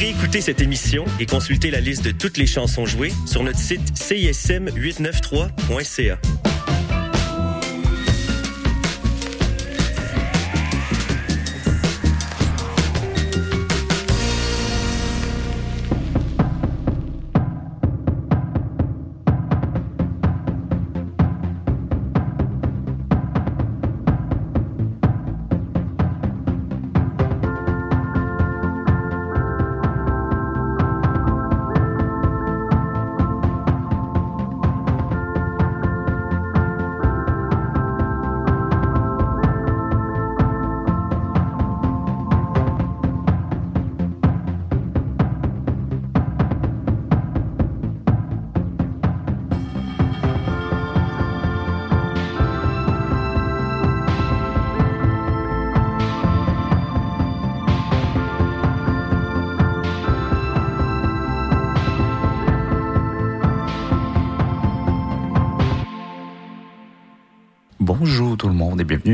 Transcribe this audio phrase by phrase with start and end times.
[0.00, 3.98] réécouter cette émission et consulter la liste de toutes les chansons jouées sur notre site
[3.98, 6.49] cism893.ca.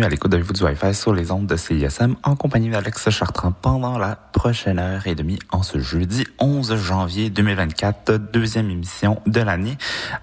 [0.06, 3.50] à l'écoute de vous du Wi-Fi sur les ondes de CISM en compagnie d'Alex Chartrand
[3.50, 9.40] pendant la prochaine heure et demie en ce jeudi 11 janvier 2024, deuxième émission de
[9.40, 9.76] l'année.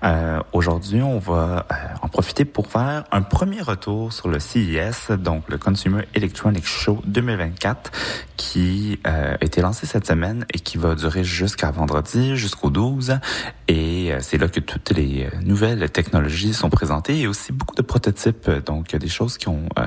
[0.05, 5.11] Euh, Aujourd'hui, on va euh, en profiter pour faire un premier retour sur le CIS,
[5.17, 7.91] donc le Consumer Electronics Show 2024,
[8.37, 13.19] qui euh, a été lancé cette semaine et qui va durer jusqu'à vendredi, jusqu'au 12.
[13.67, 17.81] Et euh, c'est là que toutes les nouvelles technologies sont présentées et aussi beaucoup de
[17.81, 19.85] prototypes donc des choses qu'on euh,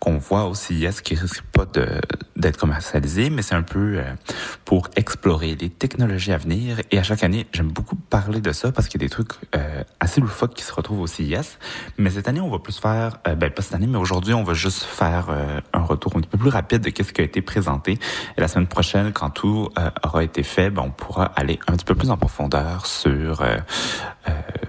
[0.00, 1.64] qu'on voit au CIS qui risquent pas
[2.36, 4.02] d'être commercialisées, mais c'est un peu euh,
[4.64, 6.78] pour explorer les technologies à venir.
[6.90, 9.32] Et à chaque année, j'aime beaucoup parler de ça parce qu'il y a des trucs
[9.56, 11.58] euh, assez loufoques qui se retrouvent au CIS.
[11.96, 14.54] Mais cette année, on va plus faire, ben pas cette année, mais aujourd'hui, on va
[14.54, 15.28] juste faire
[15.72, 17.98] un retour un peu plus rapide de qu'est-ce qui a été présenté.
[18.36, 19.68] Et la semaine prochaine, quand tout
[20.02, 23.13] aura été fait, ben, on pourra aller un petit peu plus en profondeur sur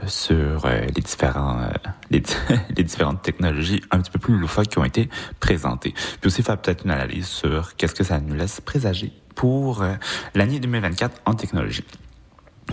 [0.07, 1.69] sur les différents
[2.09, 2.23] les,
[2.77, 5.93] les différentes technologies un petit peu plus loufoques qui ont été présentées.
[6.21, 9.93] Puis aussi faire peut-être une analyse sur qu'est-ce que ça nous laisse présager pour euh,
[10.33, 11.83] l'année 2024 en technologie.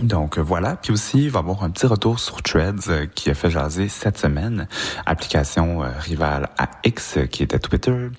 [0.01, 3.35] Donc voilà, puis aussi il va avoir un petit retour sur Threads euh, qui a
[3.35, 4.67] fait jaser cette semaine,
[5.05, 8.09] application euh, rivale à X qui était Twitter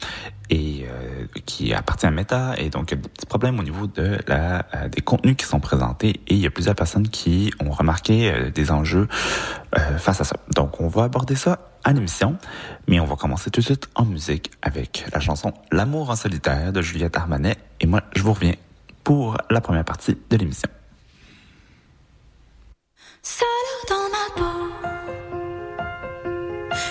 [0.50, 0.86] et
[1.46, 2.54] qui appartient à Meta.
[2.58, 5.46] Et donc il y a des petits problèmes au niveau de la des contenus qui
[5.46, 6.20] sont présentés.
[6.28, 9.08] Et il y a plusieurs personnes qui ont remarqué des enjeux
[9.96, 10.36] face à ça.
[10.54, 12.36] Donc on va aborder ça à l'émission,
[12.86, 16.74] mais on va commencer tout de suite en musique avec la chanson L'amour en solitaire
[16.74, 17.56] de Juliette Armanet.
[17.80, 18.54] Et moi je vous reviens
[19.02, 20.68] pour la première partie de l'émission.
[23.26, 23.46] Seul
[23.88, 24.58] dans ma peau,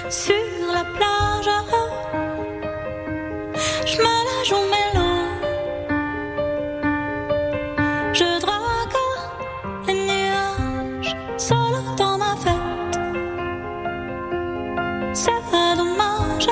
[0.09, 1.51] sur la plage,
[3.85, 5.09] je me la joue mélo.
[8.13, 8.97] Je drague
[9.85, 12.97] les nuages, seul dans ma fête.
[15.13, 15.43] C'est
[15.77, 16.49] dommage,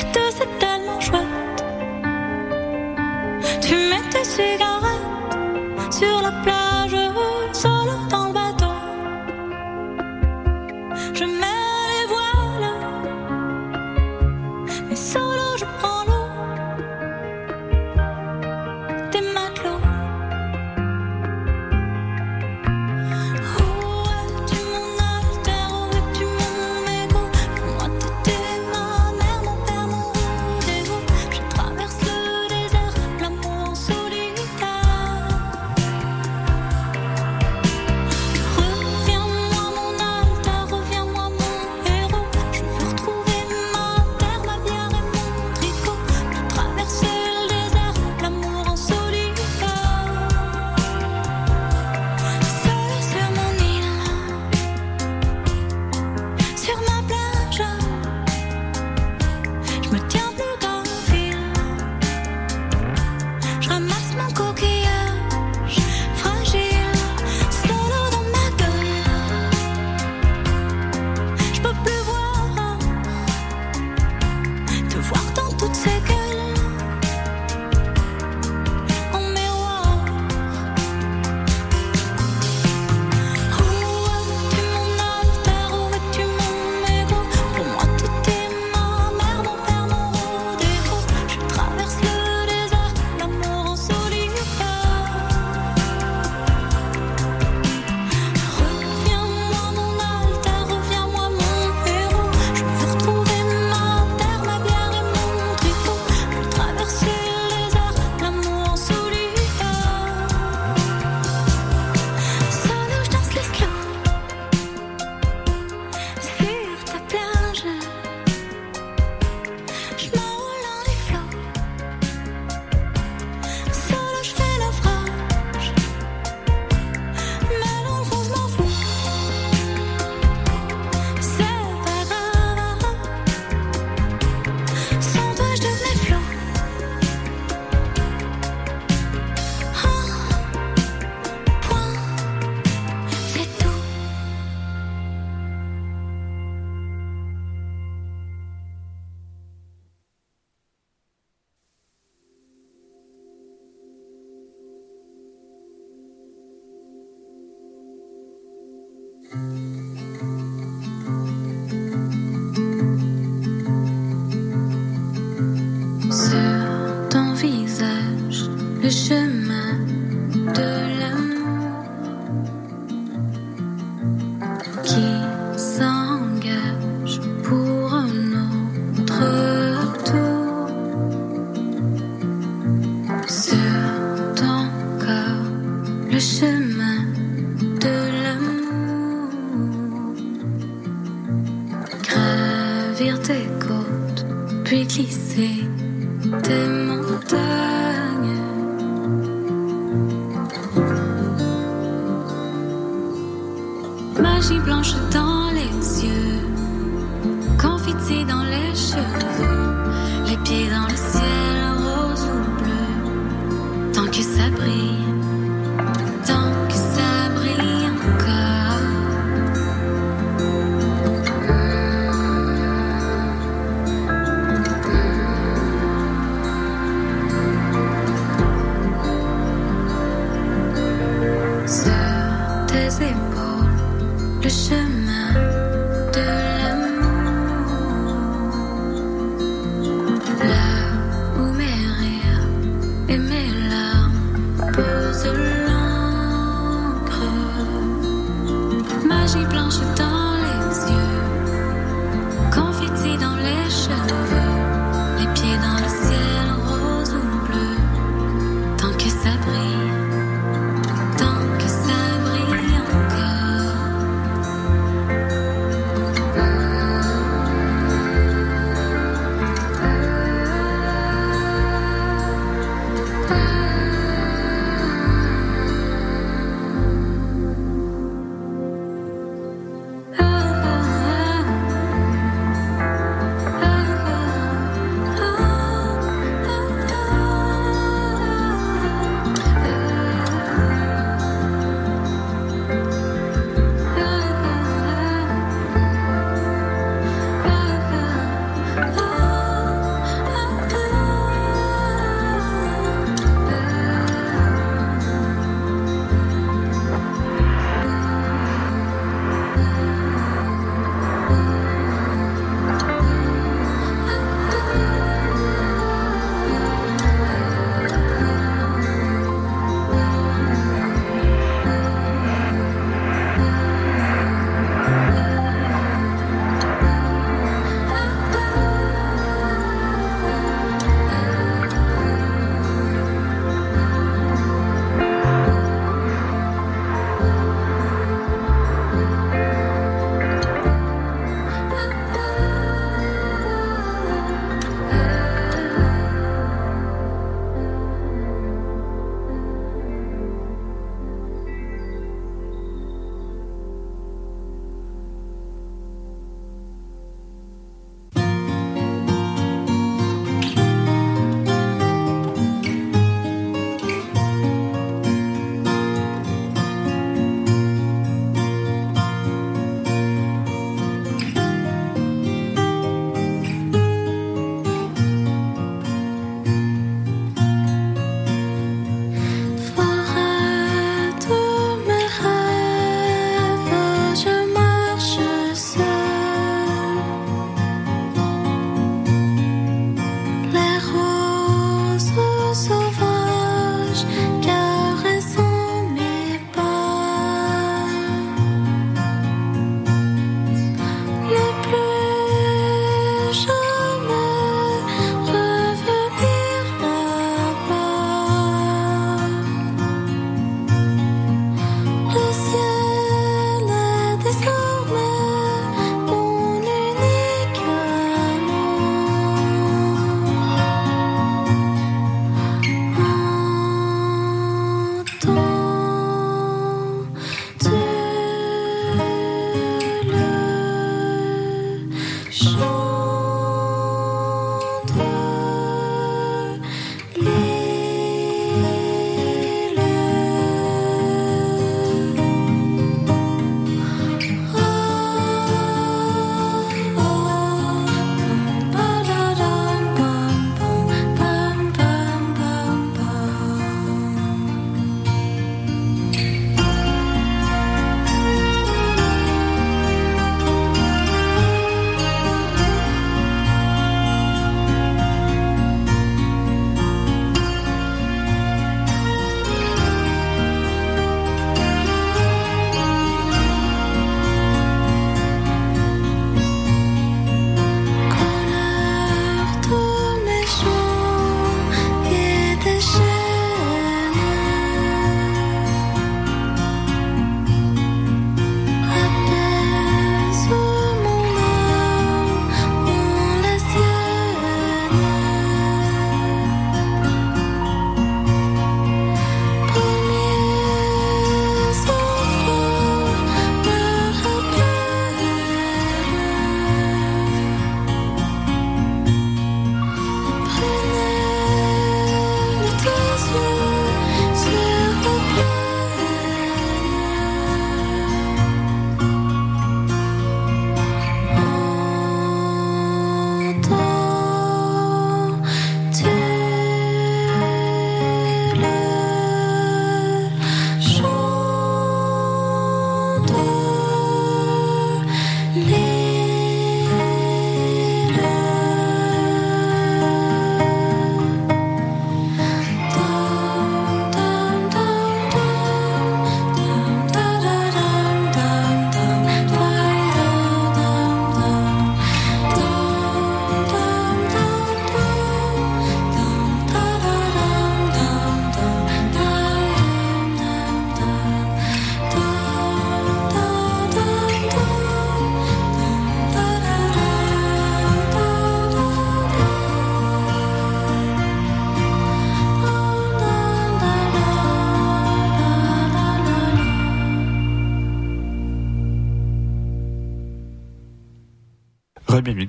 [0.00, 1.64] être c'est tellement chouette.
[3.60, 6.65] Tu mets tes cigarettes sur la plage.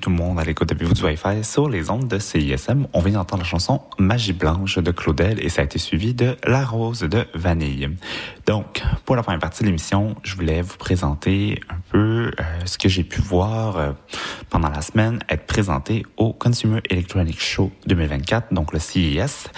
[0.00, 2.86] Tout le monde à l'écoute de vous du Wi-Fi sur les ondes de CISM.
[2.92, 6.36] On vient d'entendre la chanson Magie Blanche de Claudel et ça a été suivi de
[6.44, 7.90] La Rose de Vanille.
[8.46, 12.78] Donc, pour la première partie de l'émission, je voulais vous présenter un peu euh, ce
[12.78, 13.92] que j'ai pu voir euh,
[14.50, 19.48] pendant la semaine être présenté au Consumer Electronics Show 2024, donc le CES.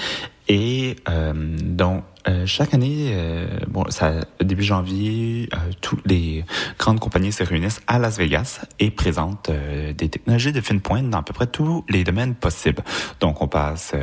[0.48, 1.32] Et euh,
[1.62, 6.44] donc, euh, chaque année, euh, bon, ça, début janvier, euh, toutes les
[6.78, 11.08] grandes compagnies se réunissent à Las Vegas et présentent euh, des technologies de fine pointe
[11.08, 12.82] dans à peu près tous les domaines possibles.
[13.20, 13.94] Donc, on passe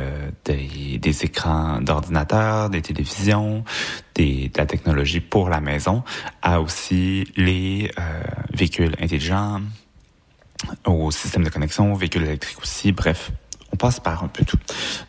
[0.44, 3.64] des, des, écrans d'ordinateur, des télévisions,
[4.14, 6.02] des, de la technologie pour la maison,
[6.42, 7.90] à aussi les
[8.52, 9.60] véhicules intelligents,
[10.86, 13.30] au système de connexion, véhicules électriques aussi, bref,
[13.72, 14.58] on passe par un peu tout.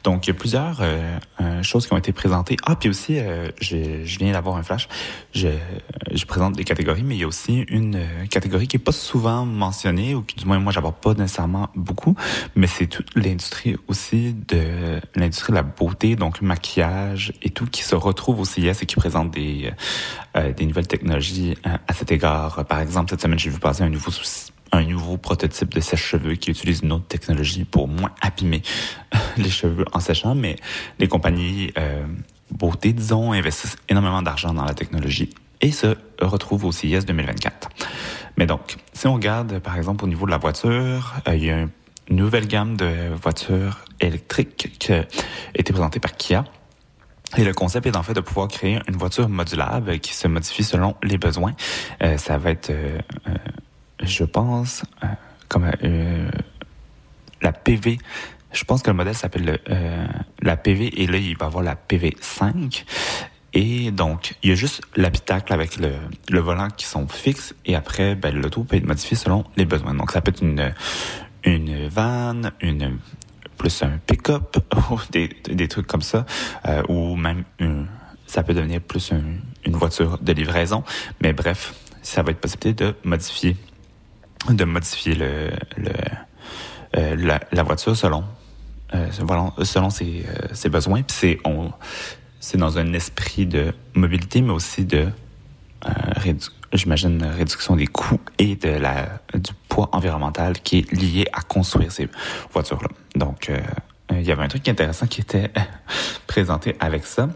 [0.04, 2.58] Donc, il y a plusieurs euh, euh, choses qui ont été présentées.
[2.66, 4.88] Ah, puis aussi, euh, je, je, viens d'avoir un flash.
[5.34, 5.48] Je,
[6.12, 8.92] je, présente des catégories, mais il y a aussi une euh, catégorie qui est pas
[8.92, 12.16] souvent mentionnée, ou qui, du moins, moi, j'aborde pas nécessairement beaucoup,
[12.56, 17.84] mais c'est toute l'industrie aussi de l'industrie de la beauté, donc maquillage et tout, qui
[17.84, 19.72] se retrouve au CIS et qui présente des,
[20.36, 22.66] euh, des nouvelles technologies à cet égard.
[22.66, 26.36] Par exemple, cette semaine, j'ai vu passer un nouveau souci un nouveau prototype de sèche-cheveux
[26.36, 28.62] qui utilise une autre technologie pour moins abîmer
[29.38, 30.56] les cheveux en séchant, mais
[31.00, 32.06] les compagnies euh,
[32.52, 35.30] beauté, disons, investissent énormément d'argent dans la technologie
[35.62, 37.70] et se retrouvent au CIS 2024.
[38.38, 41.52] Mais donc, si on regarde, par exemple, au niveau de la voiture, euh, il y
[41.52, 41.70] a une
[42.10, 45.06] nouvelle gamme de voitures électriques qui a
[45.54, 46.46] été présentée par Kia.
[47.38, 50.64] Et le concept est en fait de pouvoir créer une voiture modulable qui se modifie
[50.64, 51.54] selon les besoins.
[52.02, 53.00] Euh, ça va être euh,
[54.02, 55.08] je pense, euh,
[55.48, 56.30] comme euh,
[57.42, 57.98] la PV.
[58.52, 60.08] Je pense que le modèle s'appelle euh,
[60.42, 62.84] la PV et là, il va avoir la PV5.
[63.54, 65.94] Et donc, il y a juste l'habitacle avec le,
[66.30, 69.96] le, volant qui sont fixes et après, ben, l'auto peut être modifié selon les besoins.
[69.96, 70.74] Donc, ça peut être une,
[71.44, 73.00] une van, une
[73.58, 74.58] plus un pick-up,
[75.12, 76.26] des, des trucs comme ça,
[76.66, 77.88] euh, ou même une,
[78.26, 80.84] ça peut devenir plus une voiture de livraison.
[81.22, 83.58] Mais bref, ça va être possible de modifier
[84.50, 85.50] de modifier euh,
[87.52, 88.24] la, voiture selon
[88.94, 90.26] euh, selon ses,
[90.66, 91.02] euh, besoins.
[91.04, 91.72] Puis c'est on
[92.40, 95.08] c'est dans un esprit de mobilité, mais aussi de
[95.86, 96.34] euh,
[96.74, 101.92] j'imagine réduction des coûts et de la du poids environnemental qui est lié à construire
[101.92, 102.08] ces
[102.52, 102.90] voitures là.
[103.16, 103.60] Donc euh,
[104.12, 105.52] il y avait un truc intéressant qui était
[106.28, 107.30] présenté avec ça.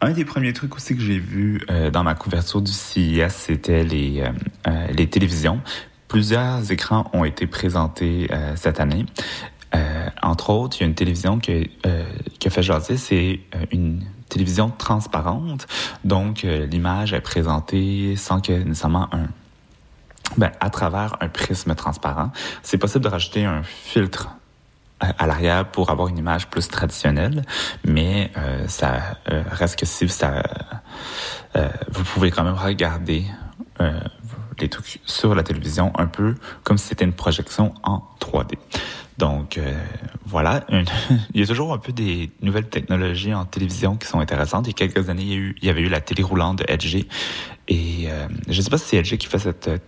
[0.00, 3.82] Un des premiers trucs aussi que j'ai vu euh, dans ma couverture du CIS, c'était
[3.82, 4.22] les,
[4.66, 5.60] euh, les télévisions.
[6.08, 9.06] Plusieurs écrans ont été présentés euh, cette année.
[9.74, 12.04] Euh, entre autres, il y a une télévision qui, euh,
[12.38, 15.66] qui a fait jaser, c'est euh, une télévision transparente.
[16.04, 19.26] Donc, euh, l'image est présentée sans que nécessairement un...
[20.36, 22.32] Ben, à travers un prisme transparent.
[22.62, 24.28] C'est possible de rajouter un filtre
[24.98, 27.42] à l'arrière pour avoir une image plus traditionnelle,
[27.84, 30.42] mais euh, ça euh, reste que si ça,
[31.54, 33.24] euh, vous pouvez quand même regarder
[34.60, 38.54] les trucs sur la télévision un peu comme si c'était une projection en 3D.
[39.18, 39.72] Donc euh,
[40.26, 40.64] voilà,
[41.34, 44.66] il y a toujours un peu des nouvelles technologies en télévision qui sont intéressantes.
[44.66, 47.06] Il y a quelques années, il y avait eu la télé roulante de LG
[47.68, 49.78] et euh, je ne sais pas si c'est LG qui fait cette euh,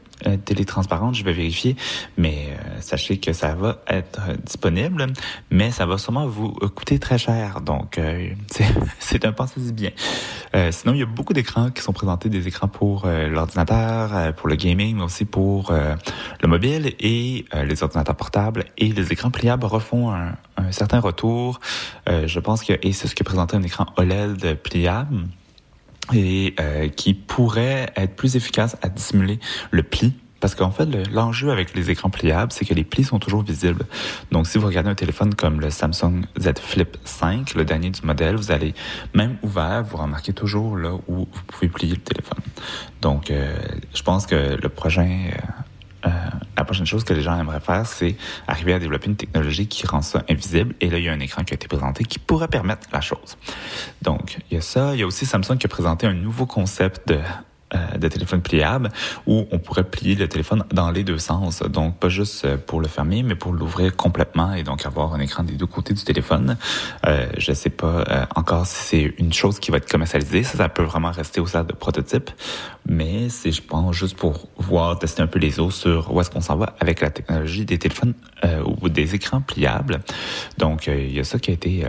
[0.44, 1.76] télé transparente, je vais vérifier,
[2.16, 5.06] mais euh, sachez que ça va être disponible,
[5.50, 8.30] mais ça va sûrement vous coûter très cher, donc euh,
[8.98, 9.90] c'est un pensez-y bien.
[10.54, 14.48] Euh, sinon, il y a beaucoup d'écrans qui sont présentés, des écrans pour l'ordinateur, pour
[14.48, 19.66] le gaming, mais aussi pour le mobile et les ordinateurs portables et les écrans pliables
[19.66, 21.60] refont un, un certain retour.
[22.06, 25.24] je pense que Asus qui a présenté un écran OLED pliable
[26.12, 29.38] et euh, qui pourrait être plus efficace à dissimuler
[29.70, 30.14] le pli.
[30.40, 33.84] Parce qu'en fait, l'enjeu avec les écrans pliables, c'est que les plis sont toujours visibles.
[34.30, 38.02] Donc, si vous regardez un téléphone comme le Samsung Z Flip 5, le dernier du
[38.02, 38.72] modèle, vous allez,
[39.14, 42.38] même ouvert, vous remarquez toujours là où vous pouvez plier le téléphone.
[43.02, 43.56] Donc, euh,
[43.92, 45.36] je pense que le prochain euh,
[46.68, 48.14] prochaine chose que les gens aimeraient faire, c'est
[48.46, 50.74] arriver à développer une technologie qui rend ça invisible.
[50.80, 53.00] Et là, il y a un écran qui a été présenté qui pourrait permettre la
[53.00, 53.38] chose.
[54.02, 54.94] Donc, il y a ça.
[54.94, 57.18] Il y a aussi Samsung qui a présenté un nouveau concept de
[57.98, 58.90] de téléphone pliable
[59.26, 61.62] où on pourrait plier le téléphone dans les deux sens.
[61.62, 65.20] Donc, pas juste euh, pour le fermer, mais pour l'ouvrir complètement et donc avoir un
[65.20, 66.56] écran des deux côtés du téléphone.
[67.06, 70.42] Euh, je sais pas euh, encore si c'est une chose qui va être commercialisée.
[70.42, 72.30] Ça, ça peut vraiment rester au stade de prototype.
[72.86, 76.30] Mais c'est, je pense, juste pour voir, tester un peu les os sur où est-ce
[76.30, 78.14] qu'on s'en va avec la technologie des téléphones
[78.80, 80.00] ou des écrans pliables.
[80.56, 81.84] Donc, il y a ça qui a été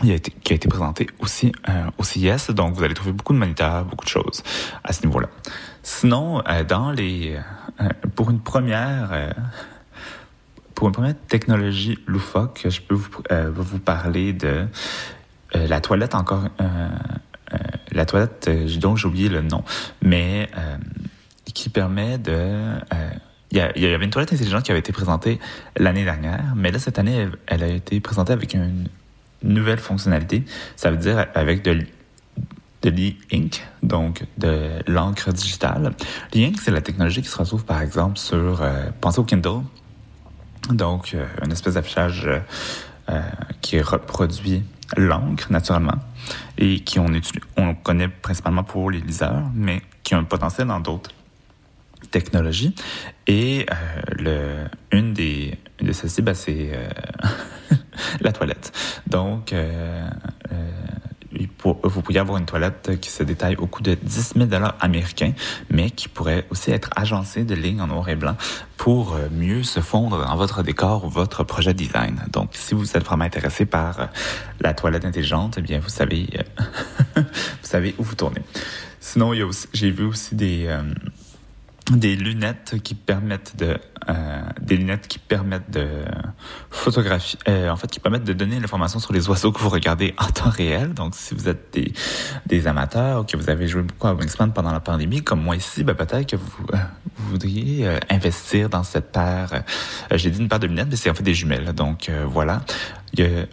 [0.00, 2.52] qui a été présenté aussi euh, au CIS.
[2.52, 4.42] Donc, vous allez trouver beaucoup de moniteurs, beaucoup de choses
[4.84, 5.28] à ce niveau-là.
[5.82, 7.38] Sinon, euh, dans les,
[8.14, 9.30] pour une première, euh,
[10.74, 13.10] pour une première technologie loufoque, je peux vous,
[13.56, 14.66] vous parler de
[15.54, 16.44] la toilette encore.
[17.90, 19.64] la toilette, dont j'ai oublié le nom,
[20.02, 20.48] mais
[21.52, 22.78] qui permet de
[23.50, 25.38] il y, avait une toilette intelligente qui avait été présentée
[25.78, 28.88] l'année dernière, mais là, cette année, elle, a été présentée avec une
[29.42, 30.44] nouvelle fonctionnalité.
[30.76, 31.84] Ça veut dire avec de,
[32.82, 35.92] de l'e-ink, donc de l'encre digitale.
[36.34, 38.62] L'e-ink, c'est la technologie qui se retrouve, par exemple, sur...
[38.62, 39.62] Euh, pensez au Kindle.
[40.70, 42.28] Donc, euh, une espèce d'affichage
[43.08, 43.20] euh,
[43.60, 44.62] qui reproduit
[44.96, 45.98] l'encre, naturellement,
[46.56, 47.10] et qui on,
[47.56, 51.10] on connaît principalement pour les liseurs, mais qui a un potentiel dans d'autres
[52.10, 52.74] technologie.
[53.26, 53.74] Et euh,
[54.18, 56.88] le, une des de celles-ci, ben, c'est euh,
[58.20, 58.72] la toilette.
[59.06, 60.08] Donc, euh,
[61.84, 64.48] vous pourriez avoir une toilette qui se détaille au coût de 10 000
[64.80, 65.32] américains,
[65.70, 68.36] mais qui pourrait aussi être agencée de lignes en noir et blanc
[68.76, 72.24] pour mieux se fondre dans votre décor ou votre projet design.
[72.32, 74.08] Donc, si vous êtes vraiment intéressé par
[74.60, 76.28] la toilette intelligente, eh bien, vous savez,
[77.16, 77.22] vous
[77.62, 78.42] savez où vous tournez.
[78.98, 79.32] Sinon,
[79.72, 80.66] j'ai vu aussi des
[81.90, 85.86] des lunettes qui permettent de euh, des lunettes qui permettent de
[86.70, 90.14] photographier euh, en fait qui permettent de donner l'information sur les oiseaux que vous regardez
[90.18, 90.94] en temps réel.
[90.94, 91.92] Donc si vous êtes des,
[92.46, 95.56] des amateurs ou que vous avez joué beaucoup à Wingspan pendant la pandémie comme moi
[95.56, 96.78] ici ben peut-être que vous, euh,
[97.16, 99.62] voudriez euh, investir dans cette paire.
[100.14, 101.72] J'ai dit une paire de lunettes mais c'est en fait des jumelles.
[101.72, 102.62] Donc voilà.
[103.14, 103.46] Il y a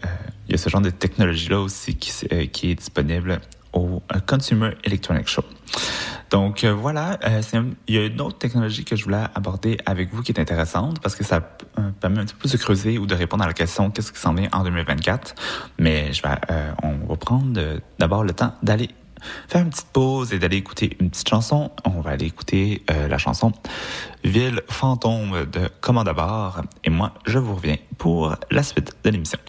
[0.48, 2.12] il y a ce genre de technologie là aussi qui,
[2.50, 3.40] qui est disponible
[3.74, 5.44] au Consumer Electronics Show.
[6.30, 7.42] Donc euh, voilà, euh,
[7.88, 11.00] il y a une autre technologie que je voulais aborder avec vous qui est intéressante
[11.00, 13.54] parce que ça euh, permet un petit peu de creuser ou de répondre à la
[13.54, 15.36] question qu'est-ce qui s'en vient en 2024.
[15.80, 16.36] Mais je vais,
[16.84, 18.90] on va prendre d'abord le temps d'aller
[19.48, 21.72] faire une petite pause et d'aller écouter une petite chanson.
[21.86, 23.52] On va aller écouter la chanson
[24.24, 29.40] Ville fantôme de Commande à Et moi, je vous reviens pour la suite de l'émission.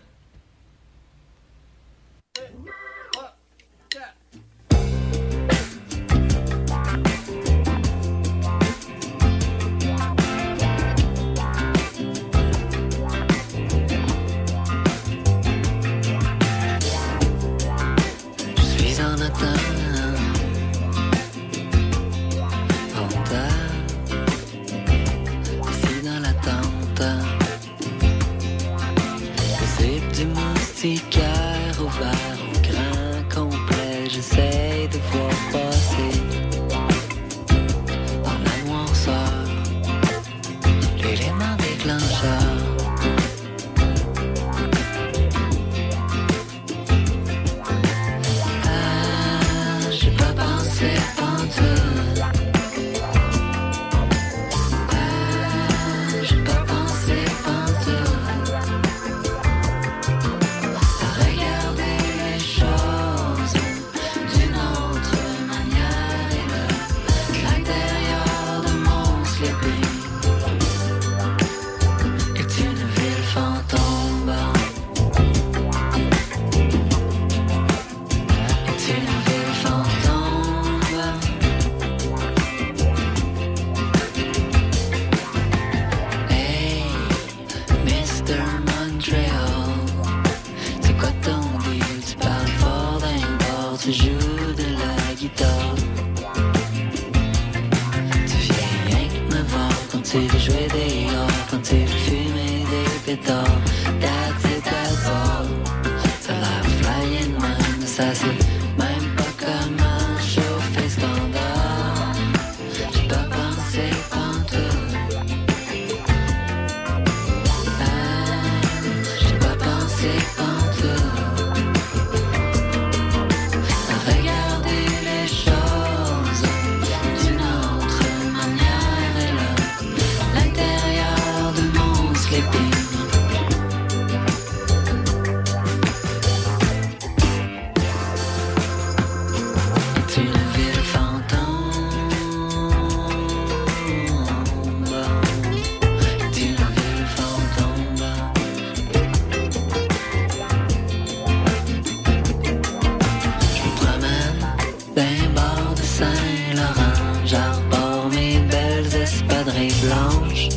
[155.37, 160.49] bord de Saint-Laurent, j'arbore mes belles espadrilles blanches,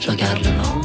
[0.00, 0.81] je regarde le monde.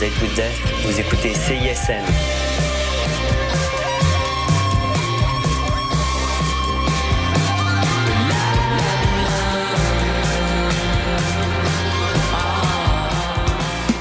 [0.00, 0.58] Date with Death.
[0.82, 2.02] Vous écoutez CISM.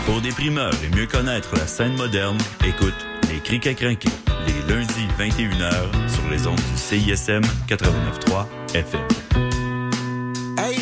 [0.06, 2.94] Pour des primeurs et mieux connaître la scène moderne, écoute
[3.30, 4.08] Les Crics à crinquer,
[4.48, 9.02] les lundis 21h sur les ondes du CISM 89.3 FM.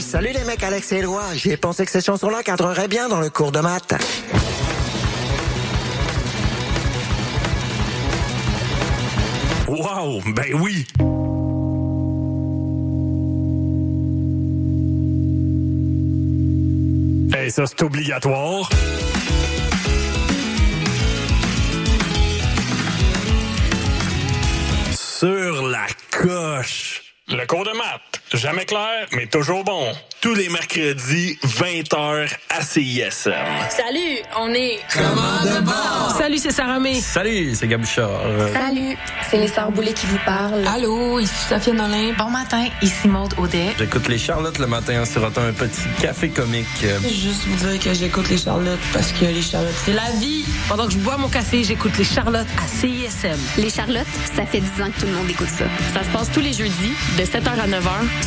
[0.09, 1.21] Salut les mecs, Alex et Éloi.
[1.35, 3.93] J'ai pensé que ces chansons-là cadreraient bien dans le cours de maths.
[9.97, 10.85] Ben oui!
[17.35, 18.69] Et ça, c'est obligatoire.
[24.91, 27.15] Sur la coche.
[27.29, 28.06] Le cours de maths
[28.37, 29.91] jamais clair, mais toujours bon.
[30.21, 33.33] Tous les mercredis, 20h à CISM.
[33.69, 34.79] Salut, on est...
[34.91, 36.15] Comment de bord?
[36.17, 36.95] Salut, c'est Sarah May.
[36.95, 38.09] Salut, c'est Gabuchard.
[38.53, 38.97] Salut,
[39.29, 40.65] c'est les Sœurs Boulay qui vous parlent.
[40.67, 42.13] Allô, ici Sophie Nolin.
[42.17, 43.75] Bon matin, ici Maude Audet.
[43.77, 46.67] J'écoute les Charlottes le matin en sirotant un petit café comique.
[47.03, 50.45] Juste vous dire que j'écoute les Charlottes parce que les Charlottes, c'est la vie.
[50.67, 53.39] Pendant que je bois mon café, j'écoute les Charlottes à CISM.
[53.59, 55.65] Les Charlottes, ça fait 10 ans que tout le monde écoute ça.
[55.93, 58.26] Ça se passe tous les jeudis de 7h à 9h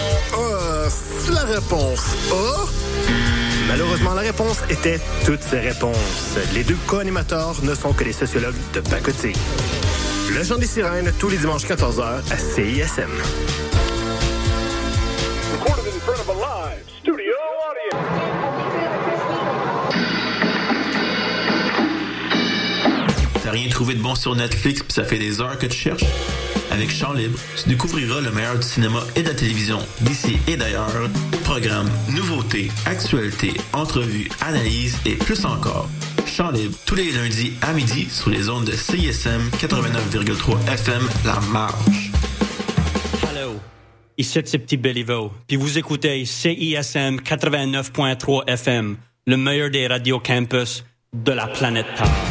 [1.33, 2.65] La réponse A.
[3.67, 6.37] Malheureusement, la réponse était toutes ces réponses.
[6.53, 9.33] Les deux co-animateurs ne sont que des sociologues de pacoté.
[10.35, 13.11] Le chant des sirènes, tous les dimanches 14h à CISM.
[23.43, 26.05] T'as rien trouvé de bon sur Netflix puis ça fait des heures que tu cherches?
[26.71, 30.55] Avec Chant Libre, tu découvriras le meilleur du cinéma et de la télévision d'ici et
[30.55, 31.09] d'ailleurs.
[31.43, 35.89] Programmes, nouveautés, actualités, entrevues, analyses et plus encore.
[36.25, 41.39] Chant Libre, tous les lundis à midi sur les ondes de CISM 89,3 FM La
[41.51, 42.11] Marge.
[43.29, 43.59] Hello,
[44.17, 48.95] ici c'est Petit Béliveau, puis vous écoutez CISM 89.3 FM,
[49.27, 52.30] le meilleur des radios campus de la planète Terre.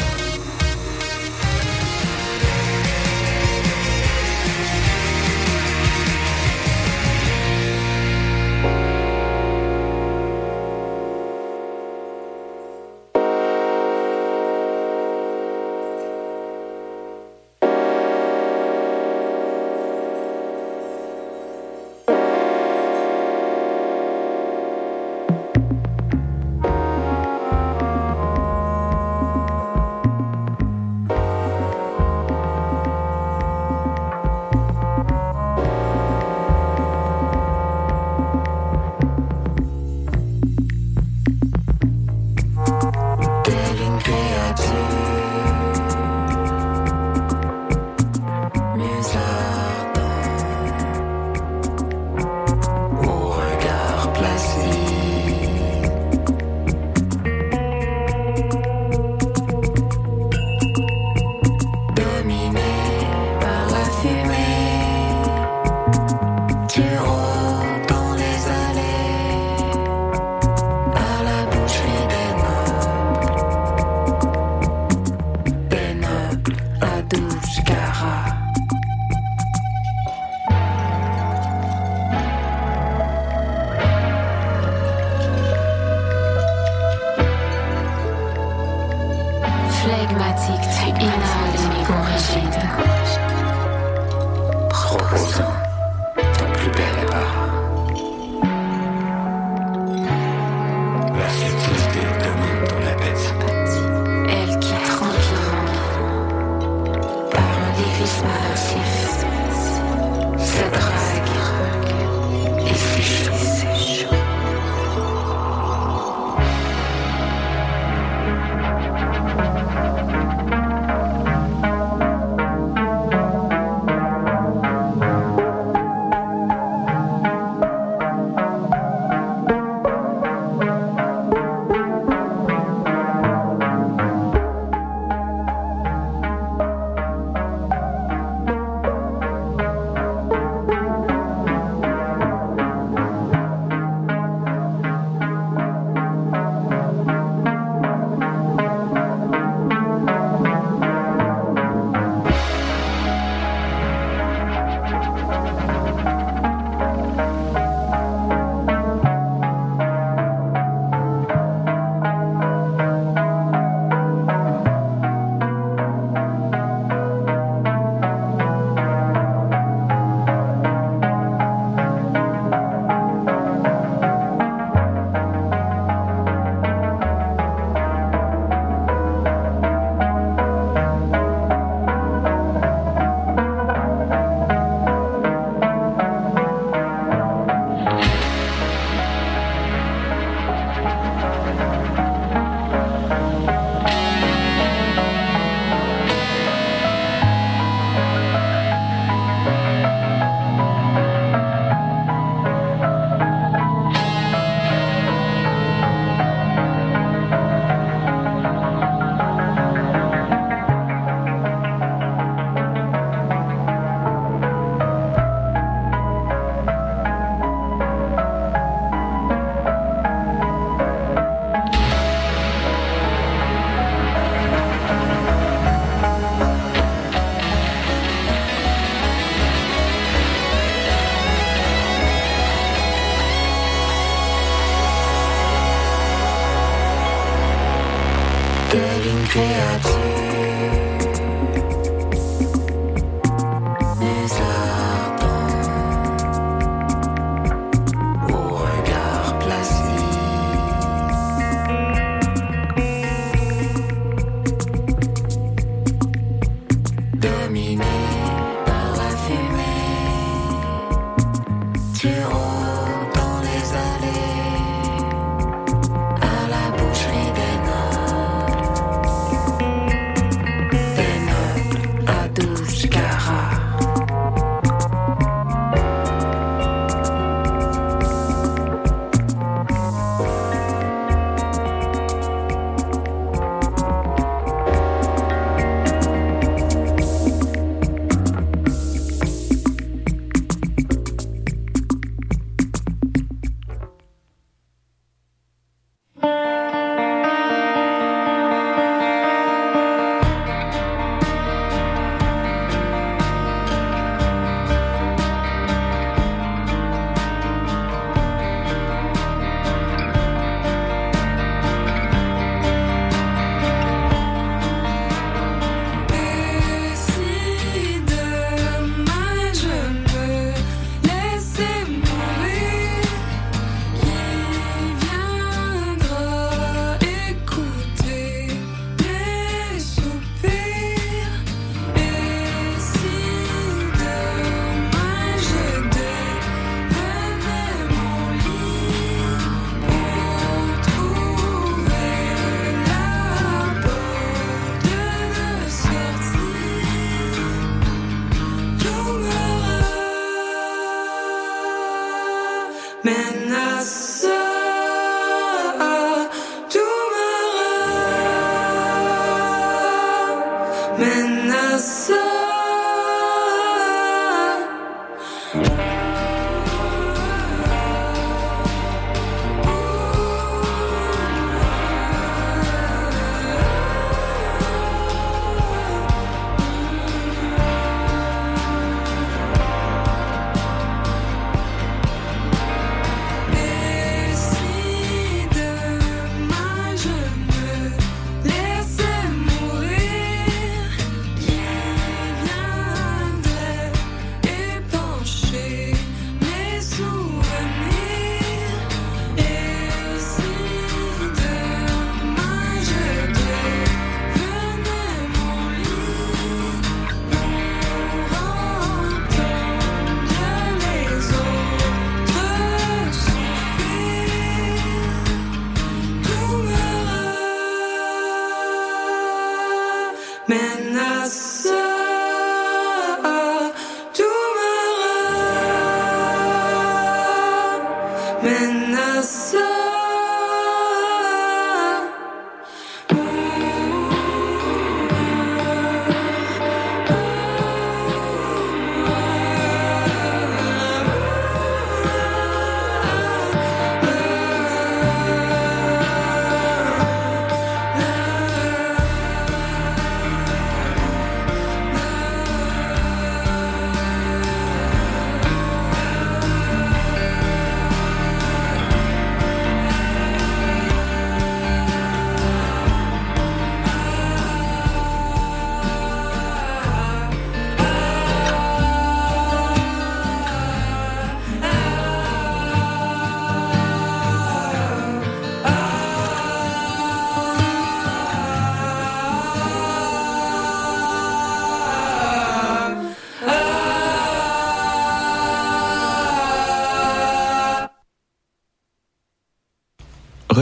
[239.31, 240.80] Créature.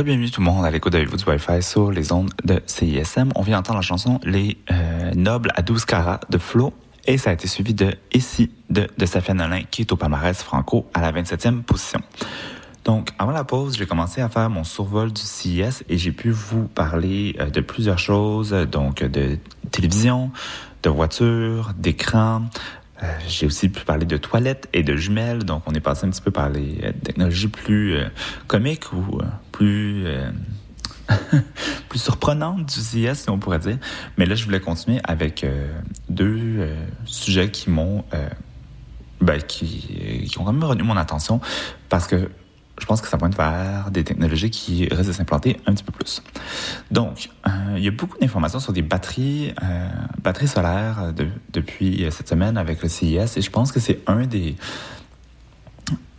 [0.09, 3.29] Re-bienvenue tout le monde à l'écoute de vous du Wi-Fi sur les ondes de CISM.
[3.35, 6.73] On vient d'entendre la chanson Les euh, Nobles à 12 carats de Flo
[7.05, 10.35] et ça a été suivi de Ici de, de Safia Nolin qui est au palmarès
[10.41, 12.01] franco à la 27e position.
[12.85, 16.31] Donc, avant la pause, j'ai commencé à faire mon survol du CIS et j'ai pu
[16.31, 19.37] vous parler euh, de plusieurs choses, donc de
[19.69, 20.31] télévision,
[20.81, 22.45] de voitures, d'écran.
[23.01, 26.09] Euh, j'ai aussi pu parler de toilettes et de jumelles, donc on est passé un
[26.09, 28.07] petit peu par les euh, technologies plus euh,
[28.47, 29.19] comiques ou
[29.51, 30.05] plus
[31.89, 33.77] plus surprenantes du CIS, si on pourrait dire.
[34.17, 35.45] Mais là, je voulais continuer avec
[36.07, 36.69] deux
[37.05, 38.03] sujets qui m'ont
[39.19, 41.41] ben, qui, qui ont quand même retenu mon attention
[41.89, 42.29] parce que
[42.79, 45.91] je pense que ça pointe vers des technologies qui risquent de s'implanter un petit peu
[45.91, 46.23] plus.
[46.91, 49.89] Donc, euh, il y a beaucoup d'informations sur des batteries, euh,
[50.23, 54.25] batteries solaires de, depuis cette semaine avec le CIS et je pense que c'est un
[54.25, 54.55] des,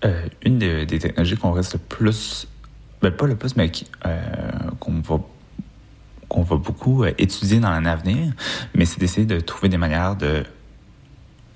[0.04, 2.46] euh, une des, technologies qu'on reste le plus,
[3.02, 3.70] ben pas le plus, mais
[4.78, 5.20] qu'on va
[6.28, 8.32] qu'on va beaucoup étudier dans l'année à venir,
[8.76, 10.44] mais c'est d'essayer de trouver des manières de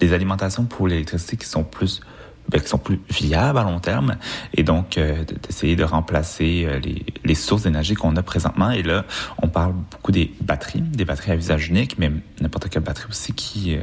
[0.01, 2.01] des alimentations pour l'électricité qui sont plus
[2.49, 4.17] ben, qui sont plus viables à long terme
[4.53, 8.71] et donc euh, d'essayer de remplacer euh, les, les, sources d'énergie qu'on a présentement.
[8.71, 9.07] Et là,
[9.41, 13.33] on parle beaucoup des batteries, des batteries à visage unique, mais n'importe quelle batterie aussi
[13.33, 13.79] qui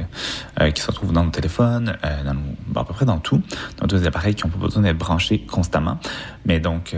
[0.60, 3.42] euh, qui se retrouve dans nos téléphones, dans nos, à peu près dans tout,
[3.78, 5.98] dans tous les appareils qui ont pas besoin d'être branchés constamment.
[6.46, 6.94] Mais donc,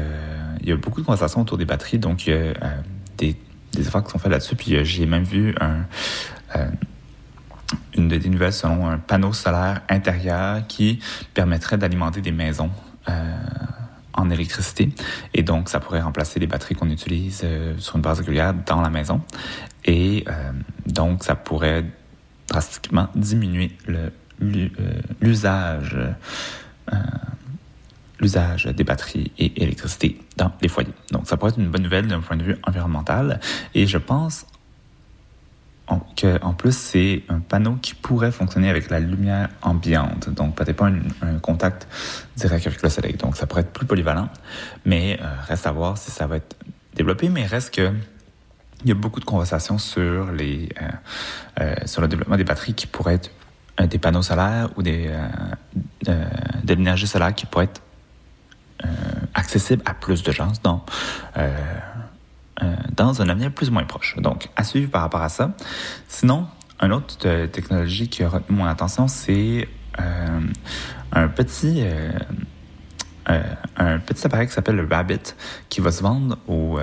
[0.61, 2.55] il y a beaucoup de conversations autour des batteries, donc il
[3.17, 3.37] des,
[3.73, 4.57] des efforts qui sont faits là-dessus.
[4.57, 5.87] Puis j'ai même vu un
[7.97, 10.99] une des nouvelles selon un panneau solaire intérieur qui
[11.33, 12.71] permettrait d'alimenter des maisons
[13.09, 13.37] euh,
[14.13, 14.91] en électricité.
[15.33, 18.81] Et donc, ça pourrait remplacer les batteries qu'on utilise euh, sur une base régulière dans
[18.81, 19.21] la maison.
[19.85, 20.53] Et euh,
[20.87, 21.85] donc, ça pourrait
[22.49, 23.77] drastiquement diminuer
[25.21, 25.97] l'usage
[28.21, 30.93] l'usage des batteries et électricité dans les foyers.
[31.11, 33.41] Donc, ça pourrait être une bonne nouvelle d'un point de vue environnemental.
[33.75, 34.47] Et je pense
[35.87, 36.01] en,
[36.43, 40.31] en plus, c'est un panneau qui pourrait fonctionner avec la lumière ambiante.
[40.31, 41.87] Donc, peut-être pas un, contact
[42.37, 43.15] direct avec le soleil.
[43.15, 44.29] Donc, ça pourrait être plus polyvalent.
[44.87, 46.57] Mais euh, reste à voir si ça va être
[46.95, 47.29] développé.
[47.29, 47.93] Mais reste que
[48.83, 50.89] il y a beaucoup de conversations sur les euh,
[51.61, 53.31] euh, sur le développement des batteries qui pourraient être
[53.89, 55.11] des panneaux solaires ou des
[56.05, 57.81] de l'énergie solaire qui pourrait être
[59.35, 60.53] accessible à plus de gens.
[60.63, 60.83] Donc,
[61.37, 61.51] euh,
[62.97, 64.17] dans un avenir plus ou moins proche.
[64.19, 65.53] Donc, à suivre par rapport à ça.
[66.09, 66.47] Sinon,
[66.81, 69.69] une autre euh, technologie qui a retenu mon attention, c'est
[70.01, 70.41] euh,
[71.13, 72.11] un petit euh,
[73.31, 73.43] euh,
[73.77, 75.35] un petit appareil qui s'appelle le Rabbit,
[75.69, 76.79] qui va se vendre au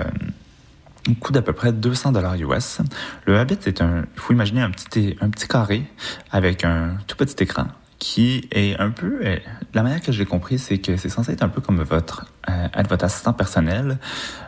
[1.20, 2.80] coût d'à peu près 200 dollars US.
[3.26, 5.84] Le Rabbit est un, il faut imaginer un petit un petit carré
[6.30, 7.66] avec un tout petit écran
[8.02, 9.36] qui est un peu euh,
[9.74, 12.66] la manière que j'ai compris c'est que c'est censé être un peu comme votre euh,
[12.88, 13.96] votre assistant personnel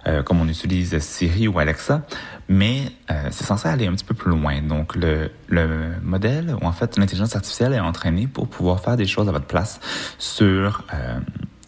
[0.08, 2.02] euh, comme on utilise Siri ou Alexa
[2.48, 4.60] mais euh, c'est censé aller un petit peu plus loin.
[4.60, 9.06] Donc le, le modèle ou en fait l'intelligence artificielle est entraînée pour pouvoir faire des
[9.06, 9.78] choses à votre place
[10.18, 10.82] sur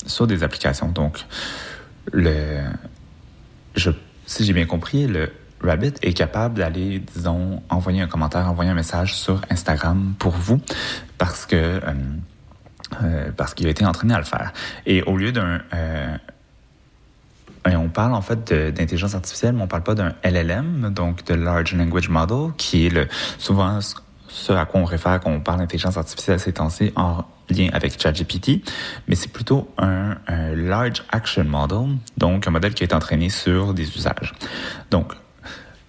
[0.06, 0.88] sur des applications.
[0.88, 1.24] Donc
[2.12, 2.62] le
[4.26, 5.30] si j'ai bien compris le
[5.60, 10.60] Rabbit est capable d'aller, disons, envoyer un commentaire, envoyer un message sur Instagram pour vous
[11.18, 11.80] parce que euh,
[13.02, 14.52] euh, parce qu'il a été entraîné à le faire.
[14.86, 16.16] Et au lieu d'un euh,
[17.64, 21.74] on parle en fait d'intelligence artificielle, mais on parle pas d'un LLM, donc de Large
[21.74, 23.08] Language Model, qui est le,
[23.38, 23.80] souvent
[24.28, 28.00] ce à quoi on réfère quand on parle d'intelligence artificielle ces temps-ci en lien avec
[28.00, 28.62] ChatGPT,
[29.08, 33.74] mais c'est plutôt un, un, Large Action Model, donc un modèle qui est entraîné sur
[33.74, 34.32] des usages.
[34.92, 35.12] Donc,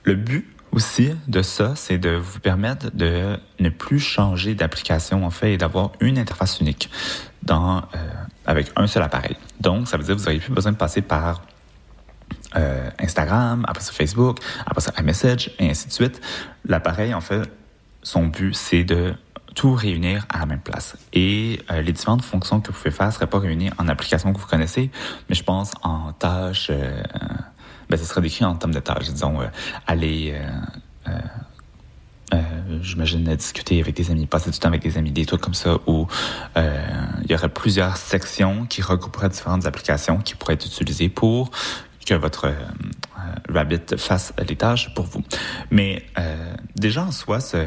[0.03, 5.30] le but aussi de ça, c'est de vous permettre de ne plus changer d'application en
[5.30, 6.89] fait et d'avoir une interface unique
[7.43, 7.82] dans euh,
[8.45, 9.36] avec un seul appareil.
[9.59, 11.41] Donc, ça veut dire que vous n'aurez plus besoin de passer par
[12.55, 16.22] euh, Instagram, après ça Facebook, après ça iMessage et ainsi de suite.
[16.65, 17.41] L'appareil, en fait,
[18.03, 19.13] son but, c'est de
[19.55, 20.97] tout réunir à la même place.
[21.13, 24.32] Et euh, les différentes fonctions que vous pouvez faire ne seraient pas réunies en applications
[24.32, 24.91] que vous connaissez,
[25.30, 26.72] mais je pense en tâches
[27.89, 29.47] ben, ce serait décrit en termes de tâches, disons, euh,
[29.85, 31.19] aller, euh, euh,
[32.33, 35.53] euh j'imagine, discuter avec des amis, passer du temps avec des amis, des trucs comme
[35.53, 36.07] ça, où
[36.55, 41.49] il y aurait plusieurs sections qui regrouperaient différentes applications qui pourraient être utilisées pour
[42.05, 42.53] que votre
[43.49, 45.23] Rabbit fasse les tâches pour vous.
[45.71, 46.05] Mais
[46.75, 47.65] déjà en soi, ce,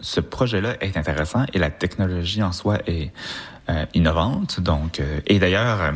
[0.00, 3.12] ce projet-là est intéressant et la technologie en soi est
[3.94, 4.60] innovante.
[4.60, 5.92] Donc, et d'ailleurs,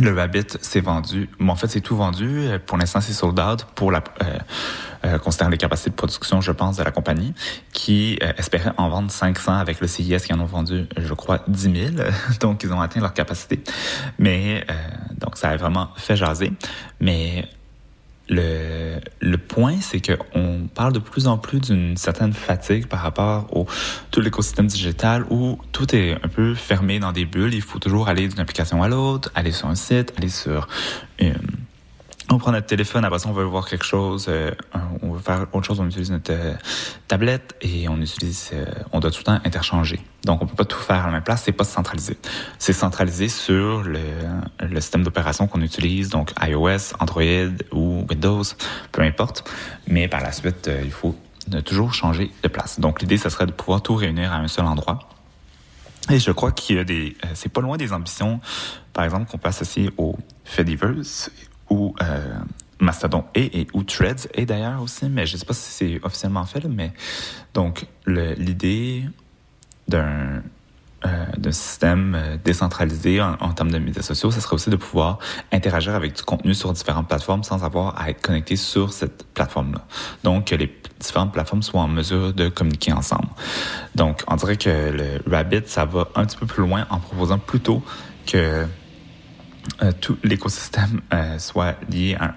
[0.00, 1.28] le Rabbit s'est vendu.
[1.38, 2.48] Bon, en fait, c'est tout vendu.
[2.66, 4.38] Pour l'instant, c'est sold out pour la, euh,
[5.04, 7.32] euh, considérant les capacités de production, je pense, de la compagnie,
[7.72, 11.42] qui euh, espérait en vendre 500 avec le CIS, qui en ont vendu, je crois,
[11.48, 12.08] 10 000.
[12.40, 13.62] donc, ils ont atteint leur capacité.
[14.18, 14.74] Mais, euh,
[15.16, 16.52] donc, ça a vraiment fait jaser.
[17.00, 17.48] Mais
[18.30, 23.54] le, le point, c'est qu'on parle de plus en plus d'une certaine fatigue par rapport
[23.54, 23.66] au
[24.12, 27.54] tout l'écosystème digital où tout est un peu fermé dans des bulles.
[27.54, 30.68] Il faut toujours aller d'une application à l'autre, aller sur un site, aller sur
[31.18, 31.34] une,
[32.30, 34.52] on prend notre téléphone, après ça, on veut voir quelque chose, euh,
[35.02, 36.54] on veut faire autre chose, on utilise notre euh,
[37.08, 40.00] tablette et on utilise, euh, on doit tout le temps interchanger.
[40.24, 42.16] Donc, on peut pas tout faire à la même place, c'est pas centralisé.
[42.58, 43.98] C'est centralisé sur le,
[44.60, 47.22] le système d'opération qu'on utilise, donc iOS, Android
[47.72, 48.44] ou Windows,
[48.92, 49.50] peu importe.
[49.88, 51.16] Mais par la suite, il faut
[51.64, 52.78] toujours changer de place.
[52.78, 55.00] Donc, l'idée, ce serait de pouvoir tout réunir à un seul endroit
[56.10, 58.40] Et je crois qu'il y a des, euh, c'est pas loin des ambitions,
[58.92, 61.30] par exemple, qu'on peut associer au Fediverse
[61.70, 62.38] ou euh,
[62.80, 66.44] Mastodon et, et ou Threads et d'ailleurs aussi, mais je sais pas si c'est officiellement
[66.44, 66.92] fait, mais
[67.54, 69.04] donc l'idée
[69.88, 70.42] d'un
[71.06, 75.18] euh, système euh, décentralisé en, en, termes de médias sociaux, ce serait aussi de pouvoir
[75.50, 79.86] interagir avec du contenu sur différentes plateformes sans avoir à être connecté sur cette plateforme-là.
[80.24, 83.28] Donc, que les différentes plateformes soient en mesure de communiquer ensemble.
[83.94, 87.38] Donc, on dirait que le Rabbit, ça va un petit peu plus loin en proposant
[87.38, 87.82] plutôt
[88.26, 88.66] que
[89.82, 92.34] euh, tout l'écosystème euh, soit lié à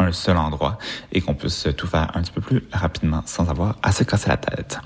[0.00, 0.78] un seul endroit
[1.10, 4.28] et qu'on puisse tout faire un petit peu plus rapidement sans avoir à se casser
[4.28, 4.78] la tête.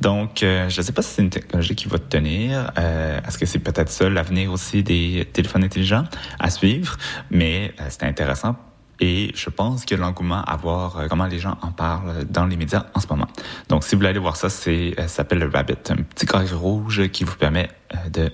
[0.00, 2.72] Donc, euh, je ne sais pas si c'est une technologie qui va tenir.
[2.76, 6.04] Est-ce que c'est peut-être ça l'avenir aussi des téléphones intelligents
[6.38, 6.96] à suivre?
[7.30, 8.56] Mais c'est intéressant
[9.00, 12.24] et je pense qu'il y a l'engouement à voir euh, comment les gens en parlent
[12.24, 13.26] dans les médias en ce moment.
[13.68, 16.46] Donc, si vous voulez aller voir ça, c'est ça s'appelle le Rabbit, un petit carré
[16.52, 17.68] rouge qui vous permet
[18.12, 18.30] de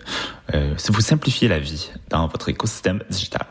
[0.76, 3.46] si vous simplifier la vie dans votre écosystème digital.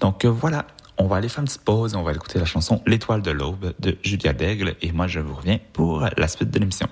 [0.00, 0.66] Donc voilà,
[0.98, 3.30] on va aller faire une petite pause et on va écouter la chanson L'étoile de
[3.30, 6.88] l'aube de Julia Daigle et moi je vous reviens pour la suite de l'émission.